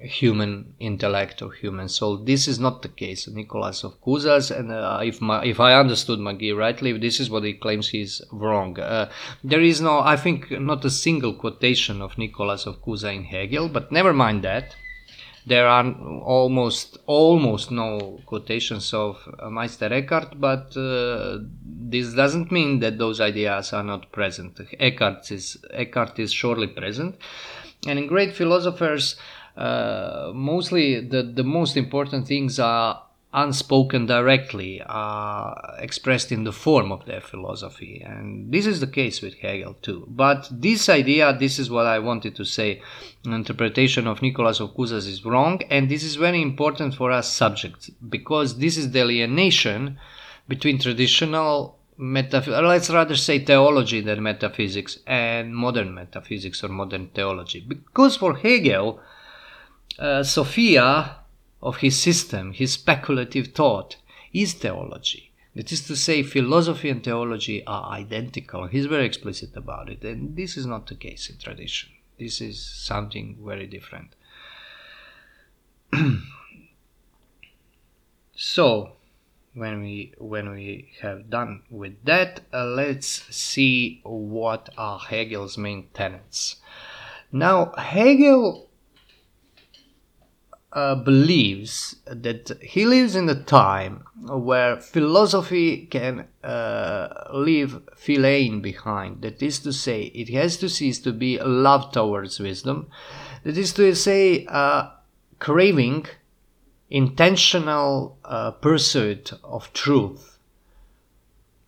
human 0.00 0.74
intellect 0.78 1.42
or 1.42 1.52
human 1.52 1.88
soul. 1.88 2.16
This 2.16 2.48
is 2.48 2.58
not 2.58 2.82
the 2.82 2.88
case 2.88 3.26
of 3.26 3.34
Nicholas 3.34 3.84
of 3.84 4.00
Cusa's, 4.00 4.50
and 4.50 4.72
uh, 4.72 5.00
if 5.02 5.20
my, 5.20 5.44
if 5.44 5.60
I 5.60 5.74
understood 5.74 6.18
Magee 6.18 6.52
rightly, 6.52 6.96
this 6.98 7.20
is 7.20 7.30
what 7.30 7.44
he 7.44 7.54
claims 7.54 7.88
he's 7.88 8.22
wrong. 8.32 8.78
Uh, 8.78 9.10
there 9.44 9.60
is 9.60 9.80
no, 9.80 10.00
I 10.00 10.16
think, 10.16 10.50
not 10.50 10.84
a 10.84 10.90
single 10.90 11.34
quotation 11.34 12.02
of 12.02 12.18
Nicholas 12.18 12.66
of 12.66 12.82
Cusa 12.82 13.14
in 13.14 13.24
Hegel, 13.24 13.68
but 13.68 13.92
never 13.92 14.12
mind 14.12 14.42
that. 14.44 14.74
There 15.44 15.66
are 15.66 15.92
almost 16.22 16.98
almost 17.06 17.72
no 17.72 18.20
quotations 18.26 18.94
of 18.94 19.16
uh, 19.40 19.50
Meister 19.50 19.92
Eckhart, 19.92 20.40
but 20.40 20.76
uh, 20.76 21.38
this 21.64 22.14
doesn't 22.14 22.52
mean 22.52 22.78
that 22.78 22.98
those 22.98 23.20
ideas 23.20 23.72
are 23.72 23.82
not 23.82 24.12
present. 24.12 24.60
Eckhart 24.78 25.32
is 25.32 25.56
Eckhart 25.72 26.20
is 26.20 26.32
surely 26.32 26.68
present, 26.68 27.16
and 27.88 27.98
in 27.98 28.06
great 28.06 28.36
philosophers 28.36 29.16
Uh, 29.56 30.32
mostly 30.34 31.00
the, 31.00 31.22
the 31.22 31.44
most 31.44 31.76
important 31.76 32.26
things 32.26 32.58
are 32.58 33.02
unspoken 33.34 34.04
directly, 34.04 34.82
are 34.84 35.74
expressed 35.78 36.30
in 36.30 36.44
the 36.44 36.52
form 36.52 36.92
of 36.92 37.06
their 37.06 37.20
philosophy. 37.20 38.02
And 38.04 38.52
this 38.52 38.66
is 38.66 38.80
the 38.80 38.86
case 38.86 39.22
with 39.22 39.34
Hegel 39.34 39.74
too. 39.80 40.06
But 40.08 40.48
this 40.50 40.88
idea, 40.88 41.34
this 41.38 41.58
is 41.58 41.70
what 41.70 41.86
I 41.86 41.98
wanted 41.98 42.36
to 42.36 42.44
say, 42.44 42.82
an 43.24 43.32
interpretation 43.32 44.06
of 44.06 44.20
Nicholas 44.20 44.60
of 44.60 44.74
Cusa's 44.74 45.06
is 45.06 45.24
wrong, 45.24 45.62
and 45.70 45.88
this 45.88 46.02
is 46.02 46.16
very 46.16 46.42
important 46.42 46.94
for 46.94 47.10
us 47.10 47.32
subjects, 47.32 47.90
because 48.08 48.58
this 48.58 48.76
is 48.76 48.90
the 48.90 49.00
alienation 49.00 49.98
between 50.46 50.78
traditional 50.78 51.78
metaph- 51.98 52.48
let's 52.48 52.90
rather 52.90 53.16
say 53.16 53.38
theology 53.38 54.02
than 54.02 54.22
metaphysics 54.22 54.98
and 55.06 55.54
modern 55.56 55.94
metaphysics 55.94 56.62
or 56.62 56.68
modern 56.68 57.08
theology. 57.14 57.60
Because 57.66 58.16
for 58.16 58.36
Hegel, 58.36 59.00
uh, 59.98 60.22
Sophia 60.22 61.16
of 61.62 61.78
his 61.78 61.98
system, 62.00 62.52
his 62.52 62.72
speculative 62.72 63.48
thought, 63.48 63.96
is 64.32 64.54
theology. 64.54 65.32
That 65.54 65.70
is 65.70 65.86
to 65.86 65.96
say, 65.96 66.22
philosophy 66.22 66.88
and 66.88 67.04
theology 67.04 67.64
are 67.66 67.92
identical. 67.92 68.66
He's 68.66 68.86
very 68.86 69.04
explicit 69.04 69.54
about 69.54 69.90
it, 69.90 70.02
and 70.02 70.34
this 70.34 70.56
is 70.56 70.64
not 70.64 70.86
the 70.86 70.94
case 70.94 71.28
in 71.28 71.36
tradition. 71.36 71.90
This 72.18 72.40
is 72.40 72.60
something 72.60 73.38
very 73.44 73.66
different. 73.66 74.14
so, 78.34 78.92
when 79.54 79.82
we 79.82 80.14
when 80.16 80.50
we 80.50 80.88
have 81.02 81.28
done 81.28 81.62
with 81.70 82.02
that, 82.04 82.40
uh, 82.52 82.64
let's 82.64 83.08
see 83.34 84.00
what 84.04 84.70
are 84.78 84.98
Hegel's 84.98 85.58
main 85.58 85.88
tenets. 85.92 86.56
Now, 87.30 87.72
Hegel 87.76 88.70
uh, 90.72 90.94
believes 90.94 91.96
that 92.06 92.50
he 92.62 92.86
lives 92.86 93.14
in 93.14 93.28
a 93.28 93.42
time 93.42 94.04
where 94.22 94.80
philosophy 94.80 95.86
can 95.86 96.26
uh, 96.42 97.08
leave 97.32 97.78
philein 97.94 98.62
behind. 98.62 99.20
That 99.20 99.42
is 99.42 99.58
to 99.60 99.72
say, 99.72 100.04
it 100.14 100.30
has 100.30 100.56
to 100.58 100.68
cease 100.68 100.98
to 101.00 101.12
be 101.12 101.38
love 101.38 101.92
towards 101.92 102.40
wisdom. 102.40 102.88
That 103.44 103.58
is 103.58 103.74
to 103.74 103.94
say, 103.94 104.46
uh, 104.46 104.90
craving, 105.38 106.06
intentional 106.88 108.18
uh, 108.24 108.52
pursuit 108.52 109.32
of 109.44 109.72
truth 109.74 110.38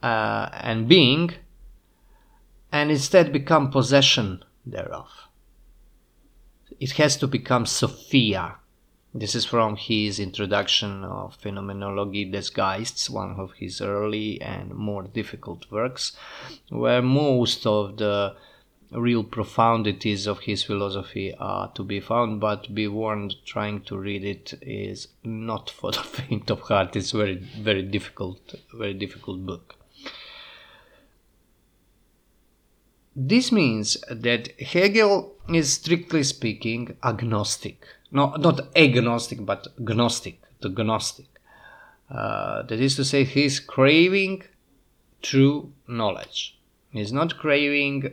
uh, 0.02 0.48
and 0.52 0.88
being, 0.88 1.34
and 2.72 2.90
instead 2.90 3.32
become 3.32 3.70
possession 3.70 4.42
thereof. 4.64 5.10
It 6.80 6.92
has 6.92 7.16
to 7.18 7.26
become 7.26 7.66
Sophia 7.66 8.56
this 9.14 9.36
is 9.36 9.44
from 9.44 9.76
his 9.76 10.18
introduction 10.18 11.04
of 11.04 11.36
Phenomenology 11.36 12.24
des 12.24 12.50
Geists, 12.52 13.08
one 13.08 13.38
of 13.38 13.52
his 13.52 13.80
early 13.80 14.40
and 14.42 14.74
more 14.74 15.04
difficult 15.04 15.70
works, 15.70 16.16
where 16.68 17.00
most 17.00 17.64
of 17.64 17.96
the 17.98 18.34
real 18.90 19.22
profundities 19.22 20.26
of 20.26 20.40
his 20.40 20.64
philosophy 20.64 21.32
are 21.38 21.70
to 21.74 21.84
be 21.84 22.00
found, 22.00 22.40
but 22.40 22.74
be 22.74 22.88
warned, 22.88 23.36
trying 23.44 23.82
to 23.82 23.96
read 23.96 24.24
it 24.24 24.54
is 24.60 25.06
not 25.22 25.70
for 25.70 25.92
the 25.92 26.02
faint 26.02 26.50
of 26.50 26.60
heart. 26.62 26.96
It's 26.96 27.12
very, 27.12 27.36
very 27.36 27.82
difficult, 27.82 28.56
very 28.72 28.94
difficult 28.94 29.46
book. 29.46 29.76
This 33.14 33.52
means 33.52 33.96
that 34.10 34.60
Hegel 34.60 35.36
is 35.48 35.74
strictly 35.74 36.24
speaking 36.24 36.96
agnostic 37.04 37.86
no, 38.14 38.34
not 38.36 38.74
agnostic, 38.76 39.44
but 39.44 39.68
gnostic, 39.78 40.40
the 40.60 40.70
gnostic. 40.70 41.26
Uh, 42.10 42.62
that 42.62 42.80
is 42.80 42.96
to 42.96 43.04
say, 43.04 43.24
he's 43.24 43.60
craving 43.60 44.44
true 45.20 45.72
knowledge. 45.88 46.58
He's 46.90 47.12
not 47.12 47.38
craving 47.38 48.12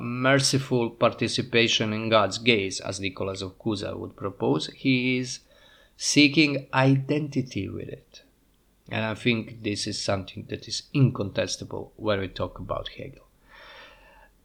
merciful 0.00 0.90
participation 0.90 1.92
in 1.92 2.08
God's 2.08 2.38
gaze, 2.38 2.78
as 2.80 3.00
Nicholas 3.00 3.42
of 3.42 3.58
Cusa 3.58 3.96
would 3.96 4.16
propose. 4.16 4.68
He 4.68 5.18
is 5.18 5.40
seeking 5.96 6.68
identity 6.72 7.68
with 7.68 7.88
it. 7.88 8.22
And 8.90 9.04
I 9.04 9.14
think 9.14 9.62
this 9.62 9.86
is 9.86 10.00
something 10.00 10.46
that 10.50 10.68
is 10.68 10.82
incontestable 10.92 11.92
when 11.96 12.20
we 12.20 12.28
talk 12.28 12.58
about 12.58 12.88
Hegel. 12.96 13.26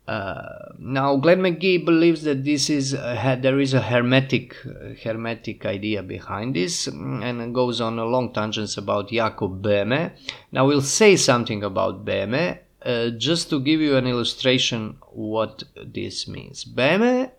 Uh, 0.08 0.70
now, 0.80 1.18
Glenn 1.18 1.42
Magee 1.42 1.78
believes 1.78 2.24
that 2.24 2.46
this 2.46 2.70
is 2.70 2.94
uh, 2.94 3.38
there 3.42 3.60
is 3.60 3.74
a 3.74 3.82
hermetic 3.82 4.56
uh, 4.66 4.94
hermetic 5.04 5.66
idea 5.66 6.02
behind 6.02 6.56
this, 6.56 6.88
mm, 6.88 7.22
and 7.24 7.54
goes 7.54 7.82
on 7.82 8.00
a 8.00 8.06
long 8.06 8.32
tangents 8.32 8.78
about 8.78 9.10
Jakob 9.10 9.62
Böhme. 9.62 10.12
Now, 10.54 10.66
we'll 10.66 10.82
say 10.82 11.18
something 11.18 11.62
about 11.62 12.06
Böhme 12.06 12.60
uh, 12.84 13.10
just 13.10 13.50
to 13.50 13.60
give 13.60 13.82
you 13.82 13.98
an 13.98 14.08
illustration 14.08 14.98
what 15.12 15.64
this 15.76 16.28
means. 16.28 16.64
Böhme, 16.64 17.32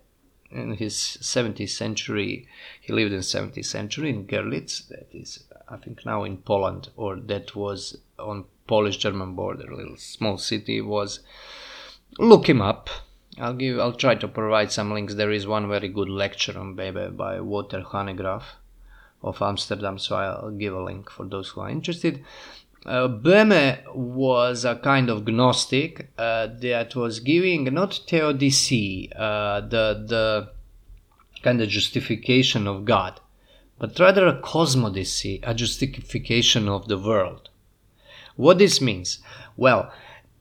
in 0.51 0.73
his 0.75 0.93
17th 0.93 1.69
century, 1.69 2.47
he 2.81 2.93
lived 2.93 3.13
in 3.13 3.19
17th 3.19 3.65
century 3.65 4.09
in 4.09 4.25
Görlitz, 4.25 4.87
that 4.89 5.07
is, 5.11 5.43
I 5.67 5.77
think 5.77 6.05
now 6.05 6.23
in 6.23 6.37
Poland, 6.37 6.89
or 6.95 7.15
that 7.15 7.55
was 7.55 7.97
on 8.19 8.45
Polish-German 8.67 9.33
border, 9.33 9.71
a 9.71 9.75
little 9.75 9.97
small 9.97 10.37
city 10.37 10.81
was 10.81 11.21
look 12.17 12.49
him 12.49 12.61
up. 12.61 12.89
I'll 13.37 13.53
give. 13.53 13.79
I'll 13.79 13.93
try 13.93 14.15
to 14.15 14.27
provide 14.27 14.71
some 14.71 14.91
links. 14.91 15.15
There 15.15 15.31
is 15.31 15.47
one 15.47 15.69
very 15.69 15.87
good 15.87 16.09
lecture 16.09 16.57
on 16.59 16.75
Böhme 16.75 17.15
by 17.15 17.39
Walter 17.39 17.81
Hanegraaff 17.81 18.43
of 19.21 19.41
Amsterdam, 19.41 19.97
so 19.97 20.15
I'll 20.15 20.51
give 20.51 20.73
a 20.73 20.83
link 20.83 21.09
for 21.09 21.25
those 21.25 21.49
who 21.49 21.61
are 21.61 21.69
interested. 21.69 22.23
Uh, 22.85 23.07
was 23.93 24.63
a 24.63 24.75
kind 24.77 25.09
of 25.09 25.27
Gnostic 25.27 26.09
uh, 26.17 26.47
that 26.47 26.95
was 26.95 27.19
giving 27.19 27.65
not 27.65 27.99
theodicy, 28.07 29.11
uh, 29.15 29.61
the 29.61 30.05
the 30.07 30.49
kind 31.43 31.61
of 31.61 31.69
justification 31.69 32.67
of 32.67 32.85
God, 32.85 33.19
but 33.77 33.99
rather 33.99 34.27
a 34.27 34.41
cosmodicy, 34.41 35.39
a 35.43 35.53
justification 35.53 36.67
of 36.67 36.87
the 36.87 36.97
world. 36.97 37.49
What 38.35 38.57
this 38.57 38.79
means? 38.79 39.19
Well, 39.57 39.91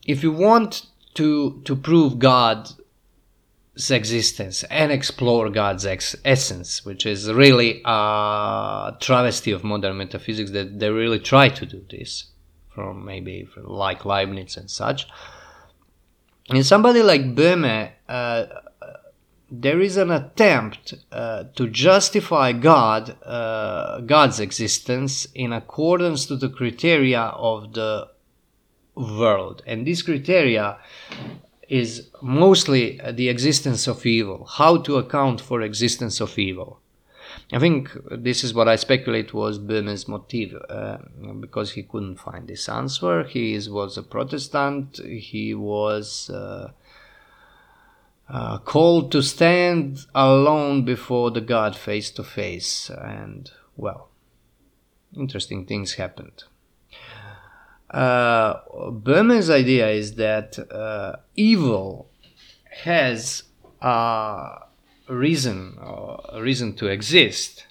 if 0.07 0.23
you 0.23 0.33
want 0.33 0.87
to 1.19 1.61
to 1.65 1.75
prove 1.75 2.19
God's 2.19 2.81
existence 3.91 4.65
and 4.65 4.93
explore 4.93 5.51
God's 5.51 5.85
ex- 5.85 6.17
essence, 6.25 6.85
which 6.85 7.05
is 7.07 7.33
really 7.33 7.83
a 7.85 8.97
travesty 9.01 9.51
of 9.51 9.65
modern 9.65 9.97
metaphysics 9.99 10.51
that 10.53 10.79
they 10.79 10.91
really 10.91 11.19
try 11.19 11.49
to 11.49 11.67
do 11.67 11.85
this 11.91 12.11
from 12.73 13.05
maybe 13.05 13.45
from 13.45 13.65
like 13.65 14.05
Leibniz 14.05 14.57
and 14.57 14.71
such. 14.71 15.09
In 16.55 16.63
somebody 16.63 17.03
like 17.03 17.35
Böhme, 17.35 17.91
uh, 18.09 18.47
there 19.51 19.81
is 19.81 19.97
an 19.97 20.11
attempt 20.11 20.95
uh, 21.11 21.45
to 21.57 21.69
justify 21.69 22.53
God, 22.53 23.17
uh, 23.25 24.01
God's 24.01 24.39
existence 24.39 25.27
in 25.35 25.53
accordance 25.53 26.27
to 26.27 26.37
the 26.37 26.49
criteria 26.49 27.21
of 27.21 27.73
the 27.73 28.09
world. 28.99 29.63
And 29.67 29.87
this 29.87 30.03
criteria 30.03 30.79
is 31.69 32.09
mostly 32.23 33.01
the 33.13 33.29
existence 33.29 33.87
of 33.87 34.05
evil, 34.07 34.47
how 34.47 34.79
to 34.79 34.97
account 34.97 35.41
for 35.41 35.61
existence 35.63 36.21
of 36.21 36.39
evil. 36.39 36.81
I 37.53 37.59
think 37.59 37.91
this 38.11 38.43
is 38.43 38.55
what 38.55 38.69
I 38.69 38.77
speculate 38.77 39.33
was 39.33 39.59
Böhme's 39.59 40.09
motive, 40.09 40.55
uh, 40.69 40.99
because 41.41 41.73
he 41.73 41.83
couldn't 41.83 42.17
find 42.17 42.47
this 42.49 42.69
answer. 42.69 43.25
He 43.25 43.55
is, 43.55 43.71
was 43.71 43.97
a 43.97 44.03
Protestant. 44.03 44.99
He 44.99 45.55
was 45.55 46.31
uh, 46.31 46.73
uh, 48.29 48.59
called 48.59 49.13
to 49.13 49.23
stand 49.23 50.07
alone 50.15 50.85
before 50.85 51.31
the 51.31 51.41
God 51.41 51.77
face 51.77 52.11
to 52.13 52.25
face, 52.25 52.91
and 52.91 53.51
well, 53.77 54.09
interesting 55.17 55.65
things 55.65 55.95
happened. 55.95 56.45
Uh, 57.91 58.61
Böhme's 58.91 59.49
idea 59.49 59.89
is 59.89 60.15
that 60.15 60.59
uh, 60.71 61.17
evil 61.37 62.11
has 62.83 63.45
a 63.81 64.61
reason, 65.09 65.79
a 65.81 66.41
reason 66.41 66.75
to 66.75 66.87
exist, 66.87 67.67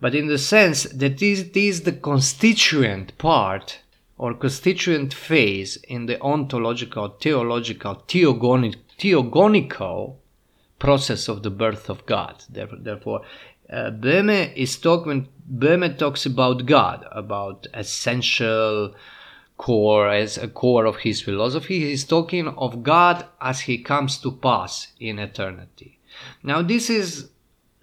but 0.00 0.14
in 0.14 0.28
the 0.28 0.38
sense 0.38 0.84
that 0.84 1.22
it 1.22 1.56
is 1.56 1.82
the 1.82 1.92
constituent 1.92 3.16
part 3.18 3.80
or 4.16 4.34
constituent 4.34 5.12
phase 5.12 5.76
in 5.88 6.06
the 6.06 6.20
ontological, 6.20 7.08
theological, 7.08 8.02
theogonic, 8.08 8.76
theogonical 8.98 10.16
process 10.78 11.28
of 11.28 11.42
the 11.42 11.50
birth 11.50 11.88
of 11.88 12.04
God. 12.06 12.42
Therefore, 12.48 13.22
uh, 13.72 13.90
Böhme 13.90 14.54
is 14.54 14.76
talking. 14.76 15.28
Böhme 15.50 15.96
talks 15.98 16.26
about 16.26 16.66
God, 16.66 17.06
about 17.10 17.66
essential 17.74 18.94
core 19.56 20.08
as 20.08 20.38
a 20.38 20.48
core 20.48 20.84
of 20.84 20.96
his 20.96 21.22
philosophy. 21.22 21.80
He's 21.80 22.04
talking 22.04 22.48
of 22.48 22.82
God 22.82 23.26
as 23.40 23.60
he 23.60 23.78
comes 23.78 24.18
to 24.18 24.32
pass 24.32 24.88
in 25.00 25.18
eternity. 25.18 25.98
Now, 26.42 26.62
this 26.62 26.90
is 26.90 27.30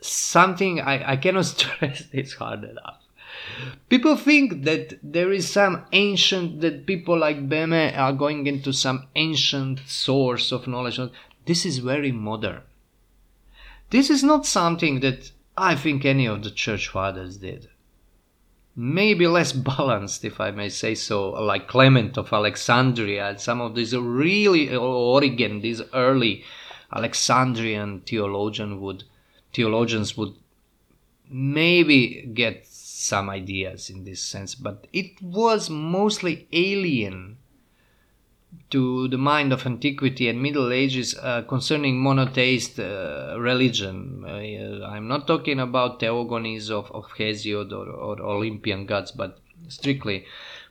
something 0.01 0.79
I, 0.79 1.13
I 1.13 1.17
cannot 1.17 1.45
stress 1.53 2.05
this 2.11 2.33
hard 2.33 2.63
enough. 2.63 2.97
People 3.89 4.15
think 4.15 4.63
that 4.63 4.99
there 5.01 5.31
is 5.31 5.49
some 5.49 5.85
ancient, 5.91 6.61
that 6.61 6.85
people 6.85 7.17
like 7.17 7.49
Böhme 7.49 7.97
are 7.97 8.13
going 8.13 8.45
into 8.47 8.73
some 8.73 9.07
ancient 9.15 9.79
source 9.87 10.51
of 10.51 10.67
knowledge. 10.67 10.99
This 11.45 11.65
is 11.65 11.79
very 11.79 12.11
modern. 12.11 12.61
This 13.89 14.09
is 14.09 14.23
not 14.23 14.45
something 14.45 14.99
that 14.99 15.31
I 15.61 15.75
think 15.75 16.05
any 16.05 16.25
of 16.25 16.41
the 16.41 16.51
church 16.51 16.87
fathers 16.87 17.35
did. 17.35 17.67
maybe 18.77 19.27
less 19.27 19.51
balanced, 19.71 20.23
if 20.23 20.39
I 20.39 20.51
may 20.51 20.69
say 20.69 20.95
so, 20.95 21.31
like 21.31 21.67
Clement 21.67 22.17
of 22.17 22.31
Alexandria 22.31 23.31
and 23.31 23.41
some 23.41 23.59
of 23.59 23.75
these 23.75 23.93
really 23.93 24.73
Origen, 24.73 25.59
these 25.59 25.81
early 25.93 26.45
Alexandrian 26.95 27.99
theologian 28.05 28.79
would 28.79 29.03
theologians 29.51 30.15
would 30.15 30.33
maybe 31.29 32.21
get 32.33 32.65
some 32.65 33.29
ideas 33.29 33.89
in 33.89 34.05
this 34.05 34.21
sense, 34.21 34.55
but 34.55 34.87
it 34.93 35.21
was 35.21 35.69
mostly 35.69 36.47
alien 36.53 37.37
to 38.69 39.07
the 39.07 39.17
mind 39.17 39.51
of 39.51 39.65
antiquity 39.65 40.29
and 40.29 40.41
Middle 40.41 40.71
Ages 40.71 41.17
uh, 41.17 41.41
concerning 41.43 41.99
monotheist 41.99 42.79
uh, 42.79 43.35
religion. 43.39 44.23
Uh, 44.27 44.85
I'm 44.85 45.07
not 45.07 45.25
talking 45.25 45.59
about 45.59 45.99
theogonies 45.99 46.69
of, 46.69 46.91
of 46.91 47.05
Hesiod 47.17 47.71
or, 47.71 47.87
or, 47.89 48.21
Olympian 48.21 48.85
gods, 48.85 49.11
but 49.11 49.39
strictly 49.67 50.25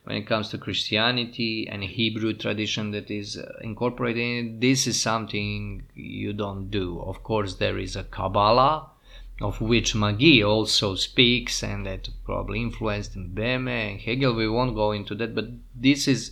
when 0.05 0.15
it 0.15 0.27
comes 0.27 0.49
to 0.49 0.57
Christianity 0.57 1.67
and 1.69 1.83
Hebrew 1.83 2.33
tradition 2.33 2.91
that 2.91 3.11
is 3.11 3.37
uh, 3.37 3.51
incorporated 3.61 4.21
in 4.21 4.59
this 4.59 4.87
is 4.87 4.99
something 4.99 5.83
you 5.93 6.31
don't 6.31 6.71
do. 6.71 7.01
Of 7.01 7.21
course, 7.23 7.55
there 7.55 7.77
is 7.77 7.97
a 7.97 8.05
Kabbalah, 8.05 8.91
of 9.41 9.59
which 9.59 9.93
Magee 9.93 10.43
also 10.43 10.95
speaks, 10.95 11.63
and 11.63 11.85
that 11.85 12.09
probably 12.23 12.61
influenced 12.61 13.15
Böhme 13.35 13.91
and 13.91 13.99
Hegel. 13.99 14.33
We 14.35 14.49
won't 14.49 14.75
go 14.75 14.93
into 14.93 15.15
that, 15.15 15.35
but 15.35 15.49
this 15.75 16.07
is 16.07 16.31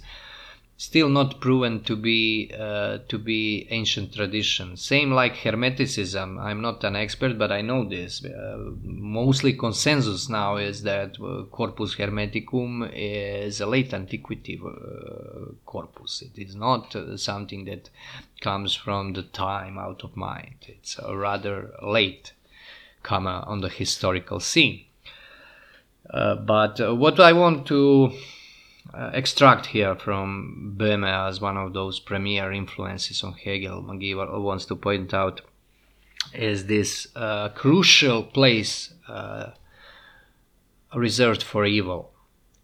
still 0.78 1.10
not 1.10 1.42
proven 1.42 1.84
to 1.84 1.96
be 1.96 2.52
uh, 2.58 3.00
to 3.10 3.18
be 3.18 3.68
ancient 3.72 4.14
tradition. 4.14 4.78
Same 4.78 5.12
like 5.12 5.36
Hermeticism. 5.36 6.40
I'm 6.40 6.62
not 6.62 6.84
an 6.84 6.96
expert, 6.96 7.38
but 7.38 7.52
I 7.52 7.62
know 7.62 7.84
this. 7.84 8.24
Uh, 8.24 8.58
mostly 8.84 9.54
consensus 9.54 10.30
now 10.30 10.58
is 10.58 10.84
that 10.84 11.18
uh, 11.20 11.44
Corpus 11.46 11.96
Hermeticum 11.96 12.92
is 12.94 13.60
a 13.60 13.66
late 13.66 13.92
antiquity 13.94 14.62
uh, 14.64 15.52
corpus. 15.66 16.22
It 16.22 16.40
is 16.40 16.56
not 16.56 16.96
uh, 16.96 17.18
something 17.18 17.66
that 17.66 17.90
comes 18.42 18.76
from 18.76 19.14
the 19.14 19.24
time 19.24 19.80
out 19.80 20.04
of 20.04 20.16
mind. 20.16 20.58
It's 20.68 21.00
a 21.00 21.18
rather 21.18 21.72
late 21.82 22.34
comer 23.02 23.44
on 23.48 23.62
the 23.62 23.70
historical 23.70 24.40
scene. 24.40 24.86
Uh, 26.08 26.36
but 26.36 26.80
what 26.98 27.20
I 27.20 27.34
want 27.34 27.66
to 27.68 28.14
extract 29.14 29.68
here 29.68 29.96
from 29.96 30.76
Böhme 30.78 31.08
as 31.28 31.42
one 31.42 31.58
of 31.58 31.74
those 31.74 32.00
premier 32.00 32.52
influences 32.52 33.24
on 33.24 33.34
Hegel, 33.34 33.82
Magee 33.82 34.16
wants 34.16 34.66
to 34.66 34.76
point 34.76 35.14
out 35.14 35.42
is 36.34 36.66
this 36.66 37.08
uh, 37.16 37.50
crucial 37.50 38.24
place 38.24 38.94
uh, 39.08 39.52
reserved 40.94 41.44
for 41.44 41.66
evil, 41.66 42.12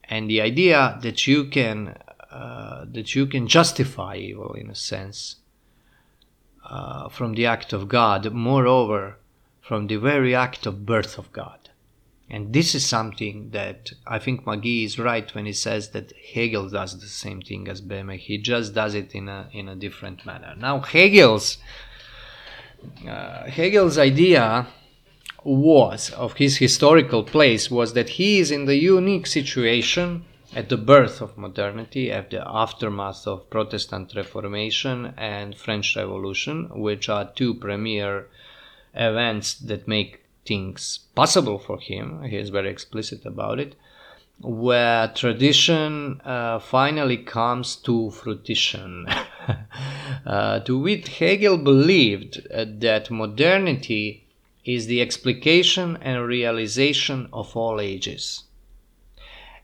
and 0.04 0.30
the 0.30 0.42
idea 0.42 1.00
that 1.02 1.28
you 1.28 1.46
can 1.46 1.98
uh, 2.32 2.86
that 2.92 3.16
you 3.16 3.28
can 3.28 3.48
justify 3.48 4.16
evil 4.16 4.54
in 4.54 4.70
a 4.70 4.76
sense 4.76 5.38
uh, 6.66 7.08
from 7.10 7.34
the 7.34 7.46
act 7.46 7.74
of 7.74 7.88
God, 7.88 8.34
moreover 8.34 9.18
from 9.62 9.88
the 9.88 9.98
very 9.98 10.36
act 10.36 10.66
of 10.66 10.86
birth 10.86 11.18
of 11.18 11.32
God. 11.32 11.63
And 12.30 12.54
this 12.54 12.74
is 12.74 12.86
something 12.86 13.50
that 13.52 13.92
I 14.08 14.18
think 14.18 14.46
Magee 14.46 14.86
is 14.86 14.98
right 14.98 15.34
when 15.36 15.46
he 15.46 15.54
says 15.54 15.90
that 15.90 16.14
Hegel 16.34 16.70
does 16.70 17.00
the 17.00 17.08
same 17.08 17.42
thing 17.42 17.68
as 17.68 17.82
Böhme. 17.82 18.18
He 18.18 18.38
just 18.38 18.74
does 18.74 18.96
it 18.96 19.14
in 19.14 19.28
a 19.30 19.50
in 19.52 19.68
a 19.70 19.76
different 19.76 20.26
manner. 20.26 20.56
Now 20.58 20.80
Hegel's 20.80 21.58
uh, 23.08 23.46
Hegel's 23.46 23.98
idea 23.98 24.68
was 25.44 26.10
of 26.12 26.34
his 26.34 26.58
historical 26.58 27.24
place 27.24 27.70
was 27.70 27.94
that 27.94 28.10
he 28.10 28.40
is 28.40 28.52
in 28.52 28.66
the 28.66 28.78
unique 28.78 29.28
situation 29.28 30.24
at 30.56 30.70
the 30.70 30.78
birth 30.78 31.20
of 31.22 31.38
modernity, 31.38 32.12
at 32.12 32.30
the 32.30 32.48
aftermath 32.48 33.28
of 33.28 33.50
Protestant 33.50 34.14
Reformation 34.16 35.14
and 35.18 35.58
French 35.58 35.96
Revolution, 35.96 36.70
which 36.74 37.10
are 37.10 37.32
two 37.36 37.56
premier 37.56 38.28
events 38.94 39.56
that 39.56 39.88
make 39.88 40.23
things 40.46 41.00
possible 41.16 41.60
for 41.60 41.80
him. 41.80 42.24
He 42.24 42.38
is 42.38 42.50
very 42.50 42.70
explicit 42.70 43.26
about 43.26 43.60
it. 43.60 43.76
Where 44.40 45.08
tradition 45.10 46.20
uh, 46.26 46.60
finally 46.60 47.18
comes 47.18 47.76
to 47.78 48.12
fruition. 48.12 49.08
uh, 50.26 50.60
to 50.62 50.78
which 50.80 51.08
Hegel 51.20 51.58
believed 51.58 52.46
uh, 52.54 52.66
that 52.80 53.12
modernity 53.12 54.26
is 54.66 54.88
the 54.88 55.02
explication 55.02 55.98
and 56.02 56.26
realization 56.26 57.30
of 57.34 57.56
all 57.56 57.80
ages. 57.80 58.44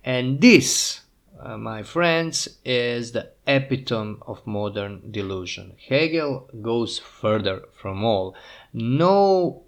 And 0.04 0.42
this, 0.42 1.02
uh, 1.42 1.58
my 1.58 1.84
friends, 1.84 2.58
is 2.66 3.12
the 3.12 3.32
epitome 3.48 4.18
of 4.28 4.46
modern 4.46 5.12
delusion. 5.12 5.74
Hegel 5.88 6.50
goes 6.62 7.00
further 7.00 7.64
from 7.74 8.04
all. 8.04 8.36
No 8.74 9.64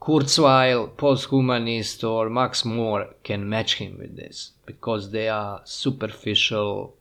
Kurzweil, 0.00 0.88
posthumanist, 0.96 2.02
or 2.08 2.30
Max 2.30 2.64
More 2.64 3.08
can 3.22 3.46
match 3.46 3.74
him 3.74 3.98
with 3.98 4.16
this 4.16 4.52
because 4.64 5.10
they 5.10 5.28
are 5.28 5.60
superficial 5.64 6.96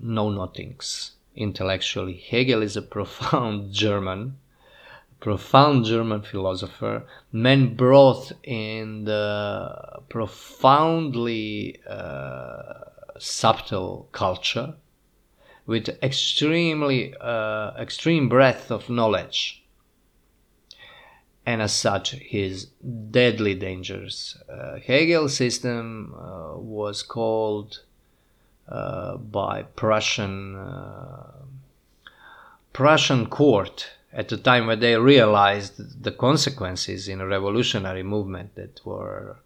know 0.00 0.30
nothings 0.30 1.12
intellectually. 1.36 2.14
Hegel 2.28 2.60
is 2.60 2.76
a 2.76 2.82
profound 2.82 3.72
German, 3.84 4.36
profound 5.20 5.84
German 5.84 6.22
philosopher, 6.22 7.06
man 7.30 7.76
brought 7.76 8.32
in 8.42 9.04
the 9.04 10.02
profoundly 10.08 11.80
uh, 11.88 12.84
subtle 13.18 14.08
culture 14.10 14.74
with 15.66 15.88
extremely 16.02 17.14
uh, 17.20 17.70
extreme 17.78 18.28
breadth 18.28 18.72
of 18.72 18.90
knowledge 18.90 19.63
and 21.46 21.60
as 21.60 21.74
such 21.74 22.12
his 22.12 22.66
deadly 23.10 23.54
dangers. 23.54 24.36
Uh, 24.48 24.76
Hegel's 24.76 25.36
system 25.36 26.14
uh, 26.16 26.56
was 26.56 27.02
called 27.02 27.80
uh, 28.68 29.16
by 29.18 29.62
Prussian 29.62 30.56
uh, 30.56 31.32
Prussian 32.72 33.26
court 33.26 33.90
at 34.12 34.28
the 34.28 34.36
time 34.36 34.66
when 34.66 34.80
they 34.80 34.96
realized 34.96 36.02
the 36.02 36.10
consequences 36.10 37.08
in 37.08 37.20
a 37.20 37.26
revolutionary 37.26 38.02
movement 38.02 38.54
that 38.54 38.80
were 38.84 39.36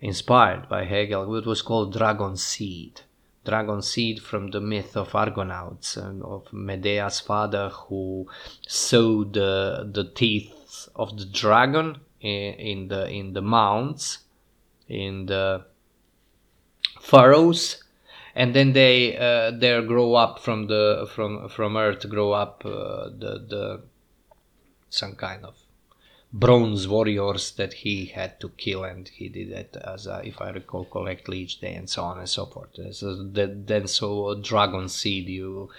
inspired 0.00 0.68
by 0.68 0.84
Hegel. 0.84 1.36
It 1.36 1.46
was 1.46 1.62
called 1.62 1.92
dragon 1.92 2.36
seed. 2.36 3.02
Dragon 3.44 3.82
seed 3.82 4.22
from 4.22 4.50
the 4.50 4.60
myth 4.60 4.96
of 4.96 5.14
Argonauts 5.14 5.96
and 5.96 6.22
of 6.22 6.50
Medea's 6.52 7.20
father 7.20 7.68
who 7.68 8.26
sowed 8.66 9.34
the 9.34 10.10
teeth 10.14 10.63
of 10.96 11.16
the 11.18 11.24
dragon 11.24 11.98
in, 12.20 12.54
in 12.54 12.88
the 12.88 13.08
in 13.08 13.32
the 13.32 13.42
mounds 13.42 14.18
in 14.88 15.26
the 15.26 15.64
furrows 17.00 17.82
and 18.34 18.54
then 18.54 18.72
they 18.72 19.16
uh, 19.16 19.50
there 19.52 19.82
grow 19.82 20.14
up 20.14 20.38
from 20.38 20.66
the 20.66 21.08
from 21.14 21.48
from 21.48 21.76
earth 21.76 22.08
grow 22.08 22.32
up 22.32 22.62
uh, 22.64 23.08
the 23.18 23.44
the 23.48 23.82
some 24.88 25.14
kind 25.14 25.44
of 25.44 25.54
bronze 26.32 26.88
warriors 26.88 27.52
that 27.52 27.72
he 27.72 28.06
had 28.06 28.40
to 28.40 28.48
kill 28.48 28.82
and 28.82 29.08
he 29.08 29.28
did 29.28 29.52
it 29.52 29.76
as 29.84 30.08
a, 30.08 30.20
if 30.24 30.40
i 30.42 30.50
recall 30.50 30.84
correctly 30.84 31.38
each 31.38 31.60
day 31.60 31.74
and 31.74 31.88
so 31.88 32.02
on 32.02 32.18
and 32.18 32.28
so 32.28 32.44
forth. 32.46 32.70
So 32.90 33.22
that, 33.34 33.68
then 33.68 33.86
so 33.86 34.34
dragon 34.42 34.88
seed 34.88 35.28
you 35.28 35.70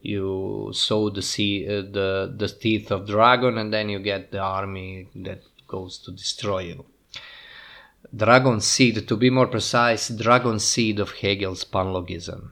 you 0.00 0.70
sow 0.72 1.10
the 1.10 1.22
sea, 1.22 1.66
uh, 1.66 1.82
the 1.82 2.32
the 2.36 2.48
teeth 2.48 2.90
of 2.90 3.06
dragon, 3.06 3.58
and 3.58 3.72
then 3.72 3.88
you 3.88 3.98
get 3.98 4.30
the 4.30 4.38
army 4.38 5.08
that 5.14 5.42
goes 5.66 5.98
to 5.98 6.12
destroy 6.12 6.60
you. 6.60 6.84
Dragon 8.14 8.60
seed, 8.60 9.06
to 9.06 9.16
be 9.16 9.28
more 9.28 9.48
precise, 9.48 10.08
dragon 10.08 10.58
seed 10.58 10.98
of 10.98 11.12
Hegel's 11.12 11.64
panlogism. 11.64 12.50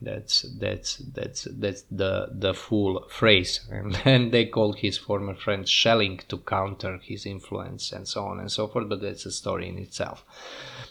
That's 0.00 0.42
that's 0.42 0.96
that's 0.96 1.44
that's 1.44 1.82
the 1.82 2.28
the 2.32 2.54
full 2.54 3.06
phrase, 3.08 3.60
and 3.70 3.94
then 4.04 4.30
they 4.30 4.46
called 4.46 4.78
his 4.78 4.98
former 4.98 5.34
friend 5.34 5.68
Schelling 5.68 6.20
to 6.28 6.38
counter 6.38 6.98
his 7.02 7.26
influence 7.26 7.92
and 7.92 8.08
so 8.08 8.24
on 8.24 8.40
and 8.40 8.50
so 8.50 8.66
forth. 8.66 8.88
But 8.88 9.00
that's 9.00 9.26
a 9.26 9.30
story 9.30 9.68
in 9.68 9.78
itself. 9.78 10.24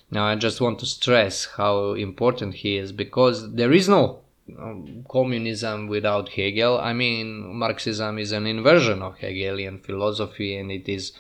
Now 0.10 0.26
I 0.26 0.36
just 0.36 0.62
want 0.62 0.80
to 0.80 0.86
stress 0.86 1.46
how 1.46 1.94
important 1.94 2.56
he 2.56 2.78
is 2.78 2.92
because 2.92 3.54
there 3.54 3.74
is 3.74 3.90
no 3.90 4.22
um, 4.60 5.06
communism 5.10 5.88
without 5.88 6.30
Hegel. 6.30 6.80
I 6.80 6.94
mean, 6.94 7.56
Marxism 7.56 8.18
is 8.20 8.32
an 8.32 8.48
inversion 8.48 9.02
of 9.02 9.18
Hegelian 9.18 9.80
philosophy, 9.80 10.58
and 10.58 10.72
it 10.72 10.88
is. 10.90 11.14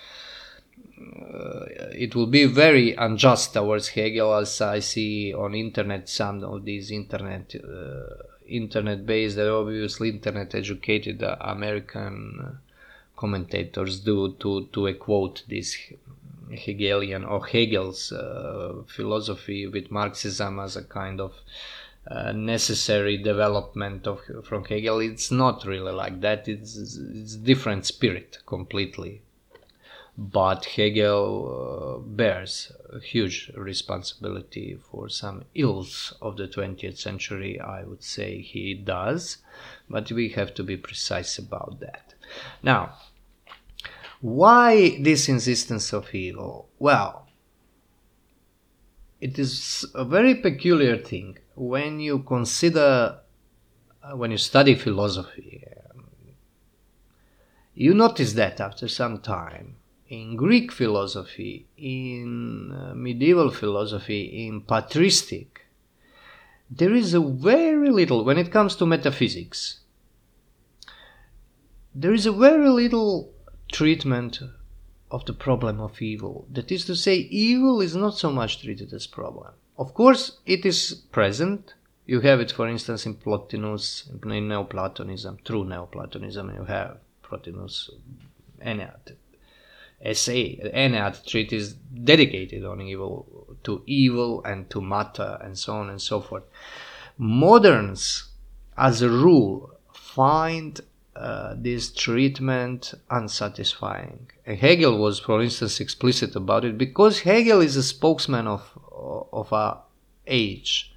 Uh, 1.00 1.65
it 1.96 2.15
will 2.15 2.28
be 2.28 2.46
very 2.46 2.94
unjust 2.94 3.54
towards 3.54 3.89
Hegel, 3.89 4.36
as 4.36 4.62
I 4.62 4.80
see 4.80 5.34
on 5.34 5.56
internet 5.56 6.08
some 6.08 6.44
of 6.44 6.63
these 6.63 6.91
internet 6.91 7.56
uh, 7.56 8.24
internet 8.48 9.06
based, 9.06 9.39
obviously 9.39 10.10
internet 10.10 10.54
educated 10.54 11.24
American 11.41 12.60
commentators 13.15 14.00
do 14.02 14.34
to 14.39 14.67
to 14.74 14.94
quote 14.96 15.44
this 15.48 15.78
Hegelian 16.52 17.24
or 17.24 17.46
Hegel's 17.46 18.12
uh, 18.12 18.84
philosophy 18.88 19.67
with 19.67 19.91
Marxism 19.91 20.60
as 20.60 20.76
a 20.76 20.84
kind 20.84 21.22
of 21.22 21.34
uh, 22.08 22.32
necessary 22.32 23.18
development 23.18 24.08
of 24.08 24.22
from 24.44 24.66
Hegel. 24.66 25.00
It's 25.00 25.32
not 25.32 25.66
really 25.66 25.92
like 25.92 26.22
that. 26.22 26.48
It's 26.48 26.76
it's 26.76 27.36
different 27.36 27.86
spirit 27.86 28.40
completely. 28.46 29.22
But 30.18 30.66
Hegel 30.66 32.02
uh, 32.04 32.08
bears 32.08 32.72
a 32.92 33.00
huge 33.00 33.52
responsibility 33.56 34.78
for 34.92 35.10
some 35.10 35.46
ills 35.56 36.14
of 36.22 36.38
the 36.38 36.48
20th 36.48 36.98
century. 36.98 37.60
I 37.60 37.84
would 37.84 38.04
say 38.04 38.42
he 38.42 38.74
does, 38.74 39.38
but 39.90 40.12
we 40.12 40.30
have 40.30 40.54
to 40.56 40.64
be 40.64 40.78
precise 40.78 41.38
about 41.38 41.80
that. 41.80 42.14
Now, 42.62 42.98
why 44.20 45.02
this 45.02 45.30
insistence 45.30 45.94
of 45.94 46.14
evil? 46.14 46.70
Well, 46.78 47.28
it 49.20 49.38
is 49.40 49.86
a 49.96 50.04
very 50.04 50.36
peculiar 50.36 50.98
thing 50.98 51.38
when 51.62 52.00
you 52.00 52.17
consider, 52.24 53.19
uh, 54.04 54.17
when 54.17 54.32
you 54.32 54.38
study 54.38 54.74
philosophy. 54.74 55.63
Um, 55.93 56.06
you 57.76 57.93
notice 57.93 58.34
that 58.34 58.60
after 58.60 58.88
some 58.88 59.19
time, 59.19 59.76
in 60.10 60.36
Greek 60.36 60.71
philosophy, 60.71 61.67
in 61.78 62.71
uh, 62.71 62.95
medieval 62.95 63.52
philosophy, 63.52 64.47
in 64.47 64.62
patristic, 64.62 65.67
there 66.71 66.95
is 66.95 67.13
a 67.13 67.21
very 67.21 67.91
little, 67.91 68.26
when 68.26 68.39
it 68.39 68.52
comes 68.52 68.76
to 68.78 68.88
metaphysics, 68.88 69.82
there 71.93 72.13
is 72.13 72.26
a 72.26 72.32
very 72.32 72.69
little 72.69 73.32
treatment 73.71 74.39
of 75.12 75.26
the 75.26 75.34
problem 75.34 75.80
of 75.80 76.02
evil. 76.02 76.47
That 76.52 76.71
is 76.71 76.86
to 76.86 76.95
say, 76.95 77.17
evil 77.17 77.82
is 77.82 77.95
not 77.95 78.17
so 78.17 78.32
much 78.32 78.63
treated 78.63 78.91
as 78.93 79.06
problem. 79.06 79.54
Of 79.78 79.94
course, 79.94 80.38
it 80.46 80.66
is 80.66 80.94
present. 81.12 81.74
You 82.06 82.22
have 82.22 82.40
it, 82.40 82.52
for 82.52 82.68
instance, 82.68 83.06
in 83.06 83.16
Plotinus, 83.16 84.10
in 84.24 84.48
Neoplatonism, 84.48 85.40
true 85.46 85.66
Neoplatonism. 85.66 86.54
You 86.56 86.64
have 86.66 86.98
Plotinus, 87.24 87.90
Ennead, 88.60 89.16
essay, 90.02 90.58
Ennead 90.74 91.26
treatise 91.26 91.74
dedicated 92.04 92.66
on 92.66 92.82
evil, 92.82 93.56
to 93.64 93.82
evil 93.86 94.44
and 94.44 94.70
to 94.70 94.82
matter, 94.82 95.38
and 95.42 95.58
so 95.58 95.74
on 95.76 95.90
and 95.90 96.02
so 96.02 96.20
forth. 96.20 96.44
Moderns, 97.18 98.30
as 98.78 99.02
a 99.02 99.10
rule, 99.10 99.72
find 99.94 100.82
uh, 101.16 101.56
this 101.58 101.92
treatment 101.92 102.94
unsatisfying. 103.10 104.30
Hegel 104.46 104.98
was, 104.98 105.20
for 105.20 105.42
instance, 105.42 105.80
explicit 105.80 106.36
about 106.36 106.66
it 106.66 106.78
because 106.78 107.20
Hegel 107.22 107.62
is 107.62 107.76
a 107.76 107.84
spokesman 107.84 108.48
of 108.48 108.78
of 109.32 109.52
our 109.54 109.84
age. 110.28 110.93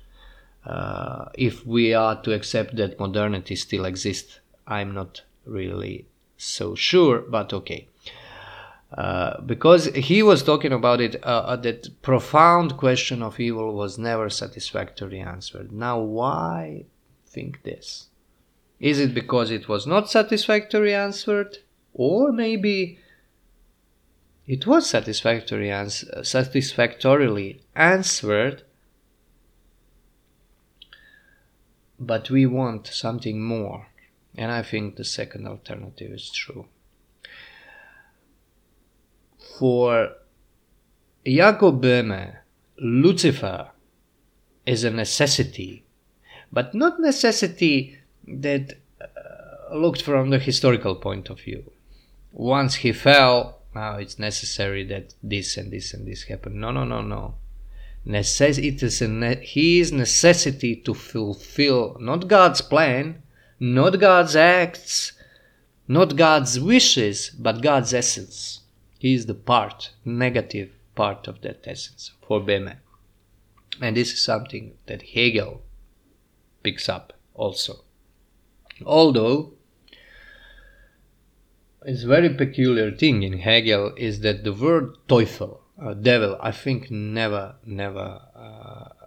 Uh, 0.65 1.27
if 1.35 1.67
we 1.67 1.93
are 1.93 2.21
to 2.23 2.33
accept 2.33 2.77
that 2.77 2.99
modernity 2.99 3.57
still 3.57 3.85
exists, 3.85 4.41
I'm 4.67 4.95
not 4.95 5.23
really 5.45 6.07
so 6.37 6.75
sure, 6.75 7.21
but 7.21 7.53
okay. 7.53 7.89
Uh, 8.97 9.41
because 9.41 9.87
he 9.87 10.23
was 10.23 10.43
talking 10.43 10.73
about 10.73 11.01
it, 11.01 11.17
uh, 11.25 11.45
uh 11.47 11.57
that 11.57 12.01
profound 12.01 12.77
question 12.77 13.23
of 13.23 13.41
evil 13.41 13.75
was 13.75 13.99
never 13.99 14.31
satisfactorily 14.31 15.21
answered. 15.21 15.73
Now, 15.73 15.99
why 15.99 16.85
think 17.27 17.63
this? 17.65 18.09
Is 18.79 19.01
it 19.01 19.13
because 19.13 19.51
it 19.51 19.69
was 19.69 19.87
not 19.87 20.11
satisfactorily 20.11 20.95
answered? 20.95 21.59
Or 21.93 22.33
maybe 22.33 22.99
it 24.47 24.67
was 24.67 24.89
satisfactory 24.89 25.73
satisfactorily 26.23 27.63
answered, 27.75 28.63
but 31.99 32.31
we 32.31 32.45
want 32.45 32.87
something 32.87 33.43
more. 33.43 33.89
And 34.37 34.51
I 34.51 34.63
think 34.63 34.97
the 34.97 35.05
second 35.05 35.47
alternative 35.47 36.13
is 36.13 36.31
true. 36.31 36.67
For 39.59 40.11
Jacob 41.25 41.81
Boehme, 41.81 42.35
Lucifer 42.79 43.71
is 44.67 44.85
a 44.85 44.91
necessity, 44.91 45.85
but 46.53 46.75
not 46.75 47.01
necessity 47.01 47.99
that 48.27 48.75
uh, 49.01 49.77
looked 49.77 50.03
from 50.03 50.31
the 50.31 50.39
historical 50.39 50.97
point 50.97 51.31
of 51.31 51.41
view. 51.41 51.71
Once 52.33 52.75
he 52.77 52.93
fell, 52.93 53.54
now 53.75 53.97
it's 53.97 54.19
necessary 54.19 54.85
that 54.85 55.15
this 55.23 55.57
and 55.57 55.73
this 55.73 55.93
and 55.95 56.07
this 56.07 56.25
happen. 56.25 56.61
No, 56.61 56.71
no, 56.71 56.85
no, 56.85 57.03
no. 57.03 57.35
Necess- 58.07 58.63
it 58.63 58.83
is 58.83 59.01
a 59.03 59.09
ne- 59.09 59.45
his 59.45 59.93
necessity 59.93 60.77
to 60.77 60.95
fulfill 60.95 61.97
not 61.99 62.29
God's 62.29 62.61
plan, 62.61 63.23
not 63.59 63.99
God's 63.99 64.37
acts, 64.37 65.13
not 65.89 66.17
God's 66.17 66.61
wishes, 66.61 67.31
but 67.31 67.63
God's 67.63 67.95
essence. 67.95 68.61
He 68.99 69.15
is 69.15 69.27
the 69.27 69.35
part, 69.35 69.91
negative 70.05 70.71
part 70.95 71.27
of 71.29 71.41
that 71.43 71.63
essence 71.67 72.13
for 72.27 72.41
Boehme. 72.41 72.77
And 73.81 73.97
this 73.97 74.13
is 74.13 74.23
something 74.23 74.75
that 74.87 75.03
Hegel 75.15 75.63
picks 76.63 76.89
up 76.89 77.13
also. 77.35 77.85
Although 78.85 79.55
it's 81.85 82.03
very 82.03 82.31
peculiar 82.31 82.91
thing 82.91 83.23
in 83.23 83.39
Hegel 83.39 83.93
is 83.97 84.21
that 84.21 84.45
the 84.45 84.53
word 84.53 84.97
Teufel, 85.09 85.59
uh, 85.81 85.95
devil, 85.95 86.39
I 86.41 86.53
think 86.53 86.91
never, 86.91 87.57
never 87.65 88.23
uh, 88.35 89.07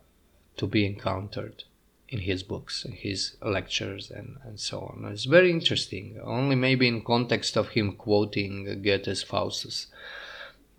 to 0.57 0.67
be 0.67 0.85
encountered 0.85 1.63
in 2.09 2.19
his 2.19 2.43
books, 2.43 2.85
in 2.85 2.93
his 2.93 3.35
lectures, 3.41 4.09
and, 4.11 4.37
and 4.43 4.59
so 4.59 4.79
on. 4.79 5.09
It's 5.11 5.25
very 5.25 5.51
interesting, 5.51 6.19
only 6.23 6.55
maybe 6.55 6.87
in 6.87 7.03
context 7.03 7.57
of 7.57 7.69
him 7.69 7.93
quoting 7.93 8.81
Goethe's 8.81 9.23
Faustus. 9.23 9.87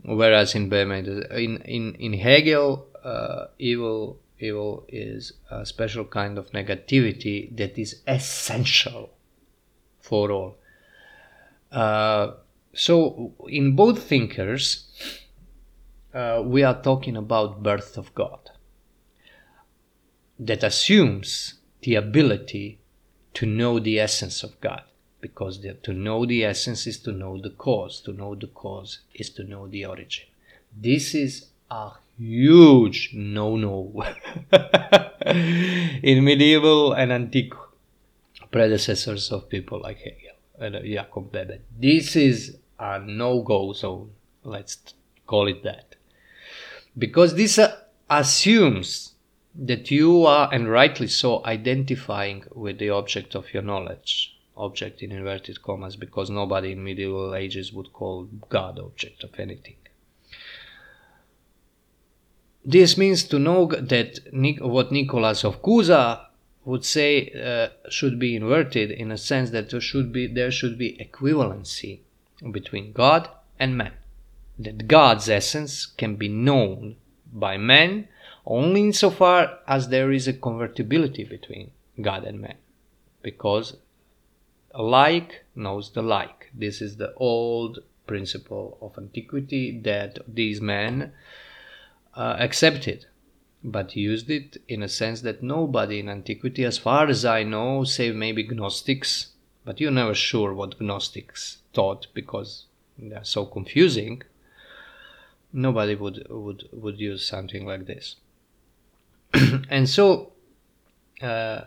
Whereas 0.03 0.55
in 0.55 0.71
Boehme, 0.71 1.05
in, 1.33 1.61
in, 1.63 1.95
in 1.95 2.13
Hegel, 2.15 2.87
uh, 3.05 3.47
evil 3.59 4.21
evil 4.41 4.85
is 4.89 5.33
a 5.51 5.67
special 5.67 6.05
kind 6.05 6.39
of 6.39 6.51
negativity 6.53 7.55
that 7.57 7.79
is 7.79 8.03
essential 8.07 9.11
for 10.01 10.31
all. 10.31 10.57
Uh, 11.71 12.33
so, 12.75 13.33
in 13.49 13.75
both 13.77 14.03
thinkers, 14.05 14.87
uh, 16.15 16.43
we 16.45 16.63
are 16.63 16.81
talking 16.81 17.17
about 17.17 17.63
birth 17.63 17.99
of 17.99 18.15
God. 18.15 18.51
That 20.39 20.63
assumes 20.63 21.55
the 21.83 21.97
ability 21.97 22.81
to 23.35 23.47
know 23.47 23.79
the 23.79 23.99
essence 23.99 24.43
of 24.43 24.61
God 24.61 24.83
because 25.21 25.63
the, 25.63 25.75
to 25.75 25.93
know 25.93 26.25
the 26.25 26.45
essence 26.45 26.87
is 26.87 26.99
to 27.01 27.13
know 27.13 27.41
the 27.41 27.51
cause 27.51 28.01
to 28.03 28.13
know 28.13 28.35
the 28.35 28.47
cause 28.47 29.01
is 29.15 29.31
to 29.31 29.45
know 29.45 29.67
the 29.67 29.85
origin. 29.85 30.27
This 30.77 31.15
is 31.15 31.47
a 31.71 31.91
huge 32.17 33.11
no-no. 33.15 34.05
In 36.03 36.25
medieval 36.25 36.93
and 36.93 37.13
antique 37.13 37.53
predecessors 38.51 39.31
of 39.33 39.49
people 39.49 39.81
like 39.81 39.99
Hegel 39.99 40.38
uh, 40.61 40.71
Jacob 40.71 41.33
Boehme. 41.33 41.61
This 41.79 42.17
is 42.17 42.59
a 42.79 42.99
no-go 42.99 43.73
zone. 43.73 44.11
Let's 44.43 44.79
call 45.27 45.49
it 45.49 45.63
that, 45.65 45.97
because 46.97 47.35
this 47.35 47.59
uh, 47.59 47.77
assumes 48.09 49.15
that 49.55 49.91
you 49.91 50.25
are, 50.25 50.49
and 50.53 50.71
rightly 50.71 51.09
so, 51.09 51.45
identifying 51.45 52.45
with 52.55 52.79
the 52.79 52.91
object 52.91 53.35
of 53.35 53.53
your 53.53 53.63
knowledge. 53.63 54.35
Object 54.57 55.03
in 55.03 55.13
inverted 55.13 55.63
commas, 55.63 55.97
because 55.97 56.31
nobody 56.31 56.73
in 56.73 56.83
medieval 56.83 57.35
ages 57.35 57.73
would 57.73 57.93
call 57.93 58.29
God 58.49 58.79
object 58.79 59.23
of 59.23 59.39
anything. 59.39 59.77
This 62.65 62.99
means 62.99 63.25
to 63.25 63.39
know 63.39 63.67
that 63.67 64.19
what 64.61 64.91
Nicholas 64.93 65.45
of 65.45 65.63
Cusa 65.63 66.27
would 66.69 66.85
say 66.85 67.11
uh, 67.33 67.69
should 67.89 68.19
be 68.19 68.37
inverted 68.37 68.91
in 68.91 69.11
a 69.11 69.17
sense 69.17 69.49
that 69.51 69.71
there 69.71 69.81
should 69.81 70.13
be 70.13 70.27
there 70.27 70.51
should 70.51 70.77
be 70.77 70.91
equivalency 71.07 72.01
between 72.53 72.93
God 72.93 73.23
and 73.59 73.79
man. 73.79 73.95
That 74.59 74.87
God's 74.87 75.29
essence 75.31 75.87
can 75.87 76.17
be 76.17 76.29
known 76.29 76.97
by 77.33 77.57
man 77.57 78.09
only 78.45 78.83
insofar 78.83 79.61
as 79.67 79.89
there 79.89 80.13
is 80.13 80.29
a 80.29 80.33
convertibility 80.49 81.25
between 81.25 81.71
God 82.03 82.25
and 82.25 82.39
man, 82.41 82.59
because 83.23 83.77
like 84.75 85.45
knows 85.55 85.93
the 85.93 86.03
like. 86.03 86.51
This 86.53 86.83
is 86.83 86.97
the 86.97 87.15
old 87.17 87.79
principle 88.07 88.77
of 88.83 88.99
antiquity 88.99 89.81
that 89.85 90.19
these 90.29 90.61
men 90.61 91.13
uh, 92.15 92.37
accepted 92.39 93.07
but 93.63 93.97
used 93.97 94.31
it 94.31 94.57
in 94.69 94.83
a 94.83 94.89
sense 94.89 95.21
that 95.23 95.43
nobody 95.43 95.99
in 96.01 96.09
antiquity, 96.09 96.65
as 96.65 96.79
far 96.79 97.09
as 97.09 97.25
I 97.25 97.43
know, 97.43 97.85
save 97.85 98.15
maybe 98.15 98.47
Gnostics, 98.47 99.29
but 99.65 99.81
you're 99.81 99.91
never 99.91 100.15
sure 100.15 100.55
what 100.55 100.81
Gnostics 100.81 101.59
thought 101.75 102.07
because 102.15 102.67
they're 102.99 103.25
so 103.25 103.45
confusing. 103.47 104.23
nobody 105.53 105.95
would 105.95 106.27
would 106.29 106.69
would 106.73 107.01
use 107.01 107.27
something 107.27 107.67
like 107.67 107.87
this 107.87 108.17
and 109.71 109.89
so 109.89 110.33
uh, 111.23 111.63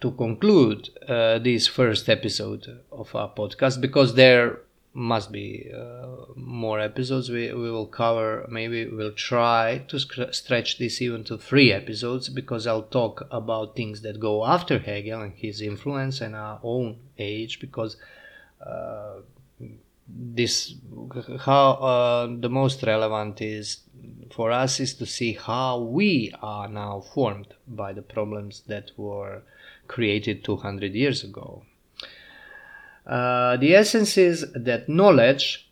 to 0.00 0.10
conclude 0.12 0.88
uh, 1.08 1.38
this 1.38 1.66
first 1.66 2.08
episode 2.08 2.80
of 2.90 3.14
our 3.14 3.32
podcast 3.34 3.80
because 3.80 4.14
there 4.14 4.60
must 4.92 5.30
be 5.30 5.70
uh, 5.72 6.06
more 6.34 6.80
episodes. 6.80 7.30
We, 7.30 7.52
we 7.52 7.70
will 7.70 7.86
cover 7.86 8.46
maybe 8.48 8.86
we'll 8.86 9.12
try 9.12 9.84
to 9.88 9.98
stretch 9.98 10.78
this 10.78 11.00
even 11.00 11.24
to 11.24 11.38
three 11.38 11.72
episodes 11.72 12.28
because 12.28 12.66
i'll 12.66 12.82
talk 12.82 13.26
about 13.30 13.76
things 13.76 14.02
that 14.02 14.18
go 14.18 14.44
after 14.44 14.78
hegel 14.78 15.22
and 15.22 15.32
his 15.34 15.60
influence 15.60 16.20
and 16.20 16.34
our 16.34 16.58
own 16.62 16.96
age 17.18 17.60
because 17.60 17.96
uh, 18.66 19.20
this 20.08 20.74
how 21.40 21.72
uh, 21.72 22.26
the 22.40 22.48
most 22.48 22.82
relevant 22.82 23.40
is 23.40 23.80
for 24.34 24.50
us 24.50 24.80
is 24.80 24.94
to 24.94 25.06
see 25.06 25.34
how 25.34 25.78
we 25.78 26.32
are 26.42 26.68
now 26.68 27.00
formed 27.00 27.54
by 27.68 27.92
the 27.92 28.02
problems 28.02 28.62
that 28.66 28.90
were 28.96 29.42
created 29.86 30.44
200 30.44 30.94
years 30.94 31.22
ago 31.22 31.62
uh, 33.06 33.56
the 33.56 33.74
essence 33.74 34.16
is 34.18 34.46
that 34.52 34.88
knowledge 34.88 35.70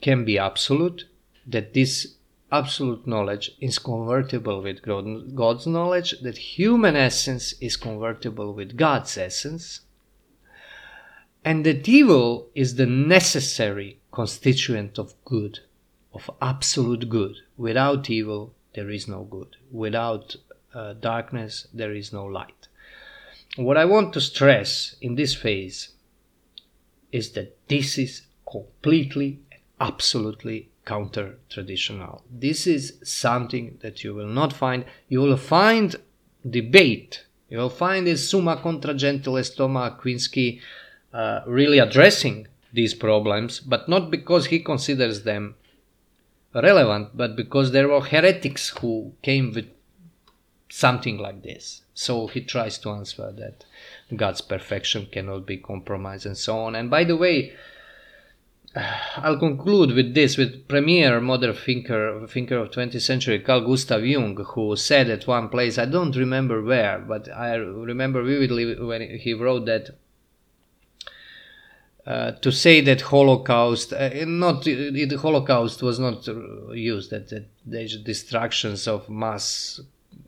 can 0.00 0.24
be 0.24 0.38
absolute, 0.38 1.04
that 1.46 1.74
this 1.74 2.14
absolute 2.50 3.06
knowledge 3.06 3.50
is 3.60 3.78
convertible 3.78 4.62
with 4.62 4.82
God's 4.82 5.66
knowledge, 5.66 6.20
that 6.22 6.38
human 6.38 6.94
essence 6.94 7.54
is 7.60 7.76
convertible 7.76 8.52
with 8.52 8.76
God's 8.76 9.16
essence, 9.18 9.80
and 11.44 11.66
that 11.66 11.88
evil 11.88 12.48
is 12.54 12.76
the 12.76 12.86
necessary 12.86 13.98
constituent 14.12 14.98
of 14.98 15.14
good, 15.24 15.60
of 16.12 16.30
absolute 16.40 17.08
good. 17.08 17.36
Without 17.56 18.08
evil, 18.08 18.54
there 18.74 18.90
is 18.90 19.08
no 19.08 19.24
good. 19.24 19.56
Without 19.70 20.36
uh, 20.74 20.94
darkness, 20.94 21.66
there 21.74 21.92
is 21.92 22.12
no 22.12 22.24
light. 22.24 22.68
What 23.56 23.76
I 23.76 23.84
want 23.84 24.12
to 24.14 24.20
stress 24.20 24.96
in 25.00 25.14
this 25.14 25.34
phase 25.34 25.93
is 27.14 27.30
that 27.36 27.56
this 27.68 27.96
is 27.96 28.22
completely 28.50 29.38
and 29.52 29.60
absolutely 29.80 30.68
counter 30.84 31.38
traditional. 31.48 32.22
This 32.28 32.66
is 32.66 32.84
something 33.04 33.78
that 33.82 34.02
you 34.02 34.14
will 34.14 34.32
not 34.40 34.52
find. 34.52 34.84
You 35.08 35.20
will 35.20 35.36
find 35.36 35.94
debate. 36.58 37.24
You 37.48 37.58
will 37.58 37.76
find 37.84 38.06
this 38.06 38.28
Summa 38.28 38.56
contra 38.56 38.94
gentiles 38.94 39.50
Aquinsky 39.56 40.60
uh, 41.12 41.40
really 41.46 41.78
addressing 41.78 42.48
these 42.72 42.94
problems, 42.94 43.60
but 43.60 43.88
not 43.88 44.10
because 44.10 44.46
he 44.46 44.58
considers 44.58 45.22
them 45.22 45.54
relevant, 46.52 47.16
but 47.16 47.36
because 47.36 47.70
there 47.70 47.88
were 47.88 48.00
heretics 48.00 48.70
who 48.78 49.12
came 49.22 49.52
with 49.52 49.68
something 50.68 51.18
like 51.18 51.42
this. 51.44 51.82
So 51.94 52.26
he 52.26 52.40
tries 52.40 52.78
to 52.78 52.90
answer 52.90 53.30
that 53.30 53.64
God's 54.16 54.40
perfection 54.40 55.06
cannot 55.10 55.46
be 55.46 55.56
compromised 55.56 56.26
and 56.26 56.36
so 56.36 56.58
on. 56.58 56.74
And 56.74 56.90
by 56.90 57.04
the 57.04 57.16
way, 57.16 57.52
I'll 59.16 59.38
conclude 59.38 59.92
with 59.92 60.14
this, 60.14 60.36
with 60.36 60.66
premier 60.66 61.20
modern 61.20 61.54
thinker, 61.54 62.26
thinker 62.26 62.56
of 62.56 62.70
20th 62.70 63.00
century, 63.00 63.38
Carl 63.38 63.60
Gustav 63.60 64.04
Jung, 64.04 64.36
who 64.36 64.74
said 64.76 65.10
at 65.10 65.26
one 65.26 65.48
place, 65.48 65.78
I 65.78 65.84
don't 65.84 66.16
remember 66.16 66.62
where, 66.62 66.98
but 66.98 67.30
I 67.30 67.54
remember 67.54 68.22
vividly 68.22 68.74
when 68.80 69.18
he 69.18 69.32
wrote 69.32 69.66
that 69.66 69.90
uh, 72.06 72.32
to 72.32 72.52
say 72.52 72.80
that 72.82 73.00
Holocaust, 73.00 73.92
uh, 73.92 74.10
not 74.26 74.64
the 74.64 75.18
Holocaust 75.22 75.82
was 75.82 75.98
not 75.98 76.26
used 76.74 77.10
that, 77.10 77.28
that 77.30 77.46
the 77.64 78.02
destructions 78.04 78.86
of 78.86 79.08
mass 79.08 79.80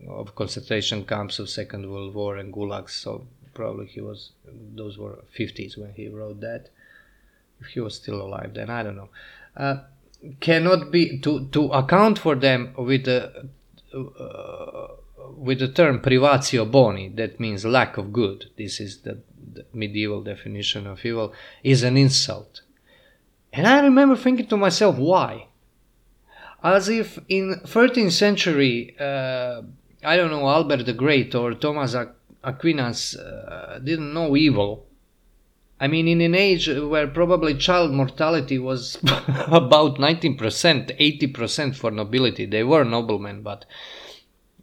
of 0.09 0.35
concentration 0.35 1.05
camps 1.05 1.39
of 1.39 1.51
Second 1.51 1.91
World 1.91 2.15
War 2.15 2.37
and 2.37 2.53
gulags. 2.53 2.91
So 2.91 3.27
probably 3.57 3.87
he 3.87 4.01
was 4.01 4.31
those 4.81 4.99
were 4.99 5.25
50s 5.37 5.77
when 5.77 5.93
he 5.95 6.09
wrote 6.09 6.41
that. 6.41 6.69
If 7.61 7.69
he 7.69 7.81
was 7.81 7.95
still 7.97 8.21
alive, 8.21 8.53
then 8.55 8.69
I 8.69 8.83
don't 8.83 8.97
know. 8.97 9.09
Uh, 9.57 9.77
cannot 10.41 10.91
be 10.91 11.19
to 11.25 11.49
to 11.49 11.63
account 11.81 12.19
for 12.19 12.35
them 12.47 12.75
with 12.77 13.05
the 13.07 13.49
uh, 13.95 14.89
with 15.47 15.59
the 15.59 15.69
term 15.69 16.01
privatio 16.01 16.71
boni, 16.71 17.09
that 17.21 17.41
means 17.41 17.65
lack 17.65 17.97
of 17.97 18.13
good. 18.13 18.51
This 18.57 18.79
is 18.81 18.99
the, 18.99 19.15
the 19.55 19.65
medieval 19.73 20.23
definition 20.23 20.87
of 20.87 21.05
evil. 21.05 21.33
Is 21.63 21.83
an 21.83 21.97
insult. 21.97 22.61
And 23.53 23.67
I 23.67 23.81
remember 23.81 24.17
thinking 24.17 24.47
to 24.49 24.57
myself, 24.57 24.97
why? 24.97 25.49
As 26.63 26.89
if 26.89 27.19
in 27.29 27.61
13th 27.65 28.13
century 28.13 28.95
uh, 29.01 29.63
I 30.07 30.17
don't 30.17 30.31
know, 30.31 30.49
Albert 30.49 30.85
the 30.85 30.93
Great 30.93 31.35
or 31.35 31.55
Thomas 31.55 31.97
Aquinas 32.47 33.17
uh, 33.17 33.81
didn't 33.83 34.15
know 34.15 34.37
evil. 34.37 34.87
I 35.79 35.89
mean, 35.89 36.09
in 36.09 36.21
an 36.23 36.35
age 36.35 36.69
where 36.69 37.09
probably 37.09 37.55
child 37.55 37.93
mortality 37.93 38.59
was 38.59 38.97
about 39.03 39.97
19%, 39.99 40.39
80% 40.39 41.77
for 41.77 41.91
nobility. 41.91 42.47
They 42.47 42.65
were 42.65 42.85
noblemen, 42.85 43.43
but 43.43 43.67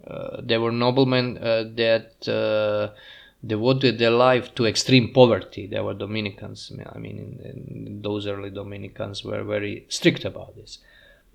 uh, 0.07 0.41
they 0.41 0.57
were 0.57 0.71
noblemen 0.71 1.37
uh, 1.37 1.65
that 1.75 2.27
uh, 2.27 2.97
devoted 3.45 3.99
their 3.99 4.11
life 4.11 4.55
to 4.55 4.65
extreme 4.65 5.13
poverty. 5.13 5.67
They 5.67 5.81
were 5.81 5.93
Dominicans. 5.93 6.71
I 6.93 6.97
mean, 6.97 7.39
in, 7.43 7.85
in 7.85 8.01
those 8.01 8.25
early 8.25 8.49
Dominicans 8.49 9.23
were 9.23 9.43
very 9.43 9.85
strict 9.89 10.25
about 10.25 10.55
this. 10.55 10.79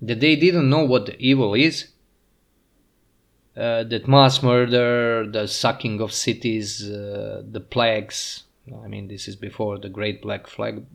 That 0.01 0.19
they 0.19 0.35
didn't 0.35 0.69
know 0.69 0.83
what 0.83 1.15
evil 1.19 1.53
is, 1.53 1.89
uh, 3.57 3.83
that 3.83 4.07
mass 4.07 4.41
murder, 4.43 5.27
the 5.29 5.47
sucking 5.47 6.01
of 6.01 6.13
cities, 6.13 6.89
uh, 6.89 7.43
the 7.49 7.59
plagues. 7.59 8.43
I 8.83 8.87
mean, 8.87 9.07
this 9.07 9.27
is 9.27 9.35
before 9.35 9.77
the 9.79 9.89
Great 9.89 10.21
Black 10.21 10.47
Flag, 10.47 10.85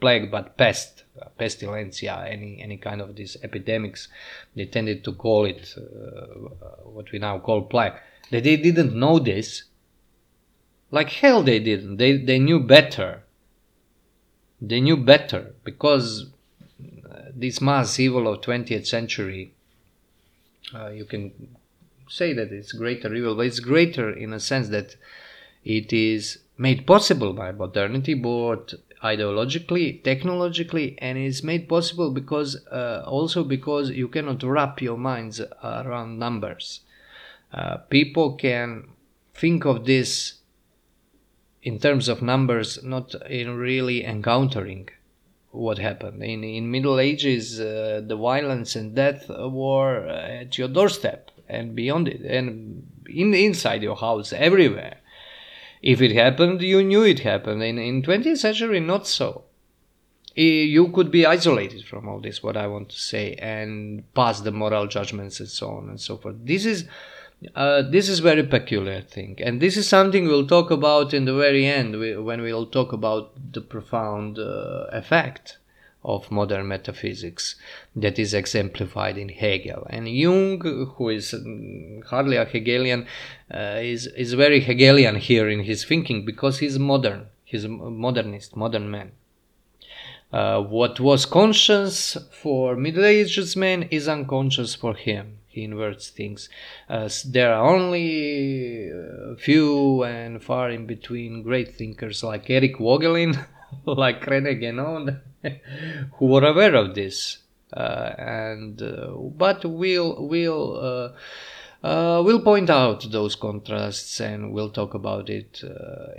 plague, 0.00 0.30
but 0.30 0.56
pest, 0.56 1.04
uh, 1.20 1.28
pestilencia, 1.38 2.30
any 2.30 2.60
any 2.62 2.76
kind 2.76 3.00
of 3.00 3.16
these 3.16 3.36
epidemics. 3.42 4.08
They 4.54 4.66
tended 4.66 5.02
to 5.04 5.12
call 5.12 5.46
it 5.46 5.74
uh, 5.76 6.42
what 6.84 7.10
we 7.10 7.18
now 7.18 7.38
call 7.38 7.62
plague. 7.62 7.94
That 8.30 8.44
they 8.44 8.56
didn't 8.56 8.94
know 8.94 9.18
this. 9.18 9.64
Like 10.90 11.10
hell, 11.10 11.42
they 11.42 11.58
didn't. 11.58 11.96
They 11.96 12.18
they 12.18 12.38
knew 12.38 12.60
better. 12.60 13.24
They 14.60 14.80
knew 14.80 14.96
better 14.96 15.54
because 15.64 16.26
uh, 16.80 17.22
this 17.34 17.60
mass 17.60 17.98
evil 17.98 18.28
of 18.28 18.42
20th 18.42 18.86
century. 18.86 19.54
Uh, 20.74 20.88
you 20.88 21.04
can 21.04 21.32
say 22.08 22.32
that 22.32 22.52
it's 22.52 22.72
greater 22.72 23.14
evil, 23.14 23.34
but 23.34 23.46
it's 23.46 23.60
greater 23.60 24.10
in 24.10 24.32
a 24.32 24.40
sense 24.40 24.68
that 24.68 24.96
it 25.64 25.92
is 25.92 26.38
made 26.58 26.86
possible 26.86 27.32
by 27.32 27.52
modernity, 27.52 28.14
both 28.14 28.74
ideologically, 29.02 30.02
technologically, 30.02 30.96
and 30.98 31.18
it's 31.18 31.42
made 31.42 31.68
possible 31.68 32.10
because 32.10 32.64
uh, 32.70 33.02
also 33.06 33.44
because 33.44 33.90
you 33.90 34.08
cannot 34.08 34.42
wrap 34.42 34.80
your 34.80 34.96
minds 34.96 35.40
around 35.62 36.18
numbers. 36.18 36.80
Uh, 37.52 37.76
people 37.88 38.34
can 38.34 38.88
think 39.34 39.64
of 39.64 39.84
this 39.84 40.34
in 41.62 41.78
terms 41.78 42.08
of 42.08 42.22
numbers, 42.22 42.82
not 42.82 43.14
in 43.28 43.56
really 43.56 44.04
encountering 44.04 44.88
what 45.50 45.78
happened 45.78 46.22
in 46.22 46.42
in 46.42 46.70
Middle 46.70 46.98
Ages. 46.98 47.60
Uh, 47.60 48.02
the 48.04 48.16
violence 48.16 48.74
and 48.74 48.94
death 48.94 49.28
were 49.28 50.06
at 50.06 50.58
your 50.58 50.68
doorstep 50.68 51.30
and 51.48 51.74
beyond 51.74 52.08
it 52.08 52.20
and 52.22 52.86
in 53.08 53.34
inside 53.34 53.82
your 53.82 53.96
house 53.96 54.32
everywhere. 54.32 54.98
If 55.82 56.00
it 56.00 56.12
happened 56.12 56.62
you 56.62 56.82
knew 56.82 57.02
it 57.02 57.20
happened. 57.20 57.62
In, 57.62 57.78
in 57.78 58.02
20th 58.02 58.38
century 58.38 58.80
not 58.80 59.06
so. 59.06 59.44
You 60.36 60.88
could 60.88 61.10
be 61.12 61.26
isolated 61.26 61.84
from 61.84 62.08
all 62.08 62.18
this 62.18 62.42
what 62.42 62.56
i 62.56 62.66
want 62.66 62.88
to 62.88 62.98
say 62.98 63.34
and 63.34 64.02
pass 64.14 64.40
the 64.40 64.50
moral 64.50 64.88
judgments 64.88 65.38
and 65.38 65.48
so 65.48 65.70
on 65.70 65.88
and 65.88 66.00
so 66.00 66.16
forth. 66.16 66.36
This 66.44 66.64
is 66.64 66.86
uh, 67.54 67.82
this 67.82 68.08
is 68.08 68.20
very 68.20 68.42
peculiar 68.42 69.02
thing. 69.02 69.38
And 69.38 69.60
this 69.60 69.76
is 69.76 69.88
something 69.88 70.26
we'll 70.26 70.46
talk 70.46 70.70
about 70.70 71.12
in 71.12 71.24
the 71.24 71.34
very 71.34 71.66
end 71.66 72.24
when 72.24 72.40
we'll 72.40 72.66
talk 72.66 72.92
about 72.92 73.52
the 73.52 73.60
profound 73.60 74.38
uh, 74.38 74.86
effect 74.92 75.58
of 76.04 76.30
modern 76.30 76.68
metaphysics 76.68 77.56
that 77.96 78.18
is 78.18 78.34
exemplified 78.34 79.16
in 79.16 79.28
Hegel. 79.28 79.86
And 79.88 80.08
Jung, 80.08 80.60
who 80.96 81.08
is 81.08 81.32
mm, 81.32 82.04
hardly 82.04 82.36
a 82.36 82.44
Hegelian, 82.44 83.06
uh, 83.52 83.78
is, 83.80 84.06
is 84.08 84.34
very 84.34 84.60
Hegelian 84.60 85.16
here 85.16 85.48
in 85.48 85.60
his 85.60 85.84
thinking 85.84 86.24
because 86.24 86.58
he's 86.58 86.78
modern, 86.78 87.26
he's 87.44 87.64
a 87.64 87.68
modernist, 87.68 88.56
modern 88.56 88.90
man. 88.90 89.12
Uh, 90.32 90.60
what 90.60 90.98
was 90.98 91.26
conscious 91.26 92.16
for 92.42 92.74
Middle 92.74 93.04
Ages 93.04 93.54
men 93.54 93.84
is 93.84 94.08
unconscious 94.08 94.74
for 94.74 94.94
him. 94.94 95.38
He 95.46 95.62
inverts 95.62 96.10
things. 96.10 96.48
Uh, 96.88 97.08
there 97.26 97.54
are 97.54 97.64
only 97.64 98.90
uh, 98.90 99.36
few 99.36 100.02
and 100.02 100.42
far 100.42 100.70
in 100.70 100.86
between 100.86 101.44
great 101.44 101.76
thinkers 101.76 102.24
like 102.24 102.50
Eric 102.50 102.78
Voegelin, 102.78 103.46
like 103.86 104.22
René 104.22 104.60
Guénon, 104.60 105.20
who 106.18 106.26
were 106.26 106.44
aware 106.44 106.74
of 106.74 106.94
this. 106.94 107.38
uh, 107.76 108.14
and 108.18 108.82
uh, 108.82 109.08
but 109.36 109.64
we'll 109.64 110.26
we'll 110.26 110.76
uh, 111.82 111.86
uh, 111.86 112.22
we'll 112.22 112.40
point 112.40 112.70
out 112.70 113.10
those 113.10 113.34
contrasts 113.34 114.20
and 114.20 114.52
we'll 114.52 114.70
talk 114.70 114.94
about 114.94 115.28
it 115.28 115.62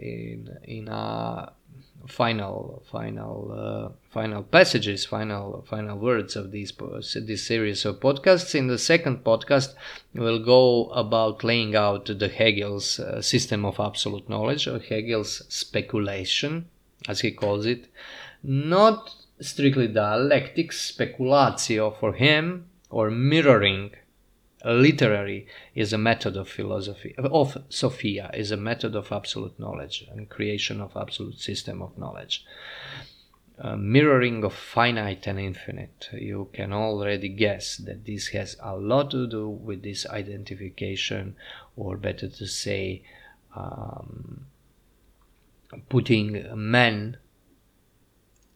in 0.02 0.58
in 0.64 0.88
a 0.90 1.52
final 2.08 2.84
final 2.92 3.52
uh, 3.52 3.90
final 4.12 4.44
passages 4.44 5.06
final 5.06 5.66
final 5.68 5.98
words 5.98 6.36
of 6.36 6.52
these 6.52 6.72
this 7.16 7.48
series 7.48 7.86
of 7.86 8.00
podcasts 8.00 8.54
in 8.54 8.68
the 8.68 8.78
second 8.78 9.24
podcast 9.24 9.74
we'll 10.14 10.44
go 10.44 10.88
about 10.90 11.44
laying 11.44 11.76
out 11.76 12.06
the 12.06 12.28
hegel's 12.28 13.00
uh, 13.00 13.22
system 13.22 13.66
of 13.66 13.80
absolute 13.80 14.28
knowledge 14.30 14.68
or 14.68 14.80
hegel's 14.80 15.42
speculation 15.50 16.68
as 17.08 17.22
he 17.22 17.32
calls 17.32 17.66
it 17.66 17.88
not 18.48 19.14
strictly 19.40 19.88
dialectic 19.88 20.72
speculatio 20.72 21.98
for 22.00 22.14
him 22.14 22.68
or 22.90 23.10
mirroring. 23.10 23.92
Literary 24.64 25.46
is 25.76 25.94
a 25.94 25.98
method 25.98 26.36
of 26.36 26.50
philosophy 26.50 27.14
of 27.18 27.58
sophia 27.70 28.32
is 28.34 28.50
a 28.50 28.58
method 28.58 28.96
of 28.96 29.12
absolute 29.12 29.60
knowledge 29.60 30.08
and 30.10 30.28
creation 30.28 30.82
of 30.82 30.98
absolute 30.98 31.40
system 31.40 31.84
of 31.84 31.96
knowledge. 31.98 32.44
Uh, 33.58 33.76
mirroring 33.78 34.44
of 34.44 34.54
finite 34.54 35.28
and 35.28 35.40
infinite. 35.40 36.10
You 36.12 36.50
can 36.52 36.74
already 36.74 37.30
guess 37.30 37.78
that 37.78 38.06
this 38.06 38.30
has 38.30 38.58
a 38.60 38.76
lot 38.76 39.12
to 39.12 39.28
do 39.28 39.48
with 39.48 39.82
this 39.82 40.06
identification 40.08 41.36
or 41.78 41.96
better 41.96 42.28
to 42.28 42.48
say 42.48 43.04
um, 43.56 44.48
putting 45.90 46.44
men 46.54 47.18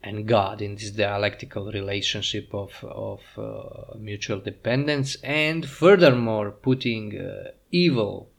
and 0.01 0.27
God 0.27 0.61
in 0.61 0.75
this 0.75 0.91
dialectical 0.91 1.71
relationship 1.71 2.53
of, 2.53 2.71
of 2.83 3.21
uh, 3.37 3.97
mutual 3.97 4.39
dependence, 4.39 5.17
and 5.23 5.67
furthermore, 5.67 6.51
putting 6.51 7.19
uh, 7.19 7.51
evil 7.71 8.29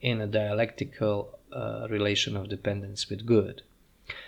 in 0.00 0.20
a 0.20 0.26
dialectical 0.26 1.38
uh, 1.52 1.86
relation 1.90 2.36
of 2.36 2.48
dependence 2.48 3.10
with 3.10 3.26
good. 3.26 3.62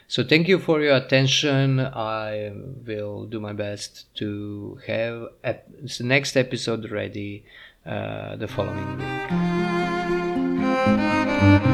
So, 0.07 0.23
thank 0.23 0.49
you 0.49 0.59
for 0.59 0.81
your 0.83 0.97
attention. 0.97 1.81
I 1.81 2.53
will 2.87 3.25
do 3.27 3.41
my 3.41 3.53
best 3.53 4.15
to 4.17 4.79
have 4.87 5.29
the 5.43 6.05
next 6.05 6.37
episode 6.37 6.91
ready 6.91 7.45
uh, 7.87 8.37
the 8.37 8.47
following 8.47 8.99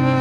week. 0.08 0.17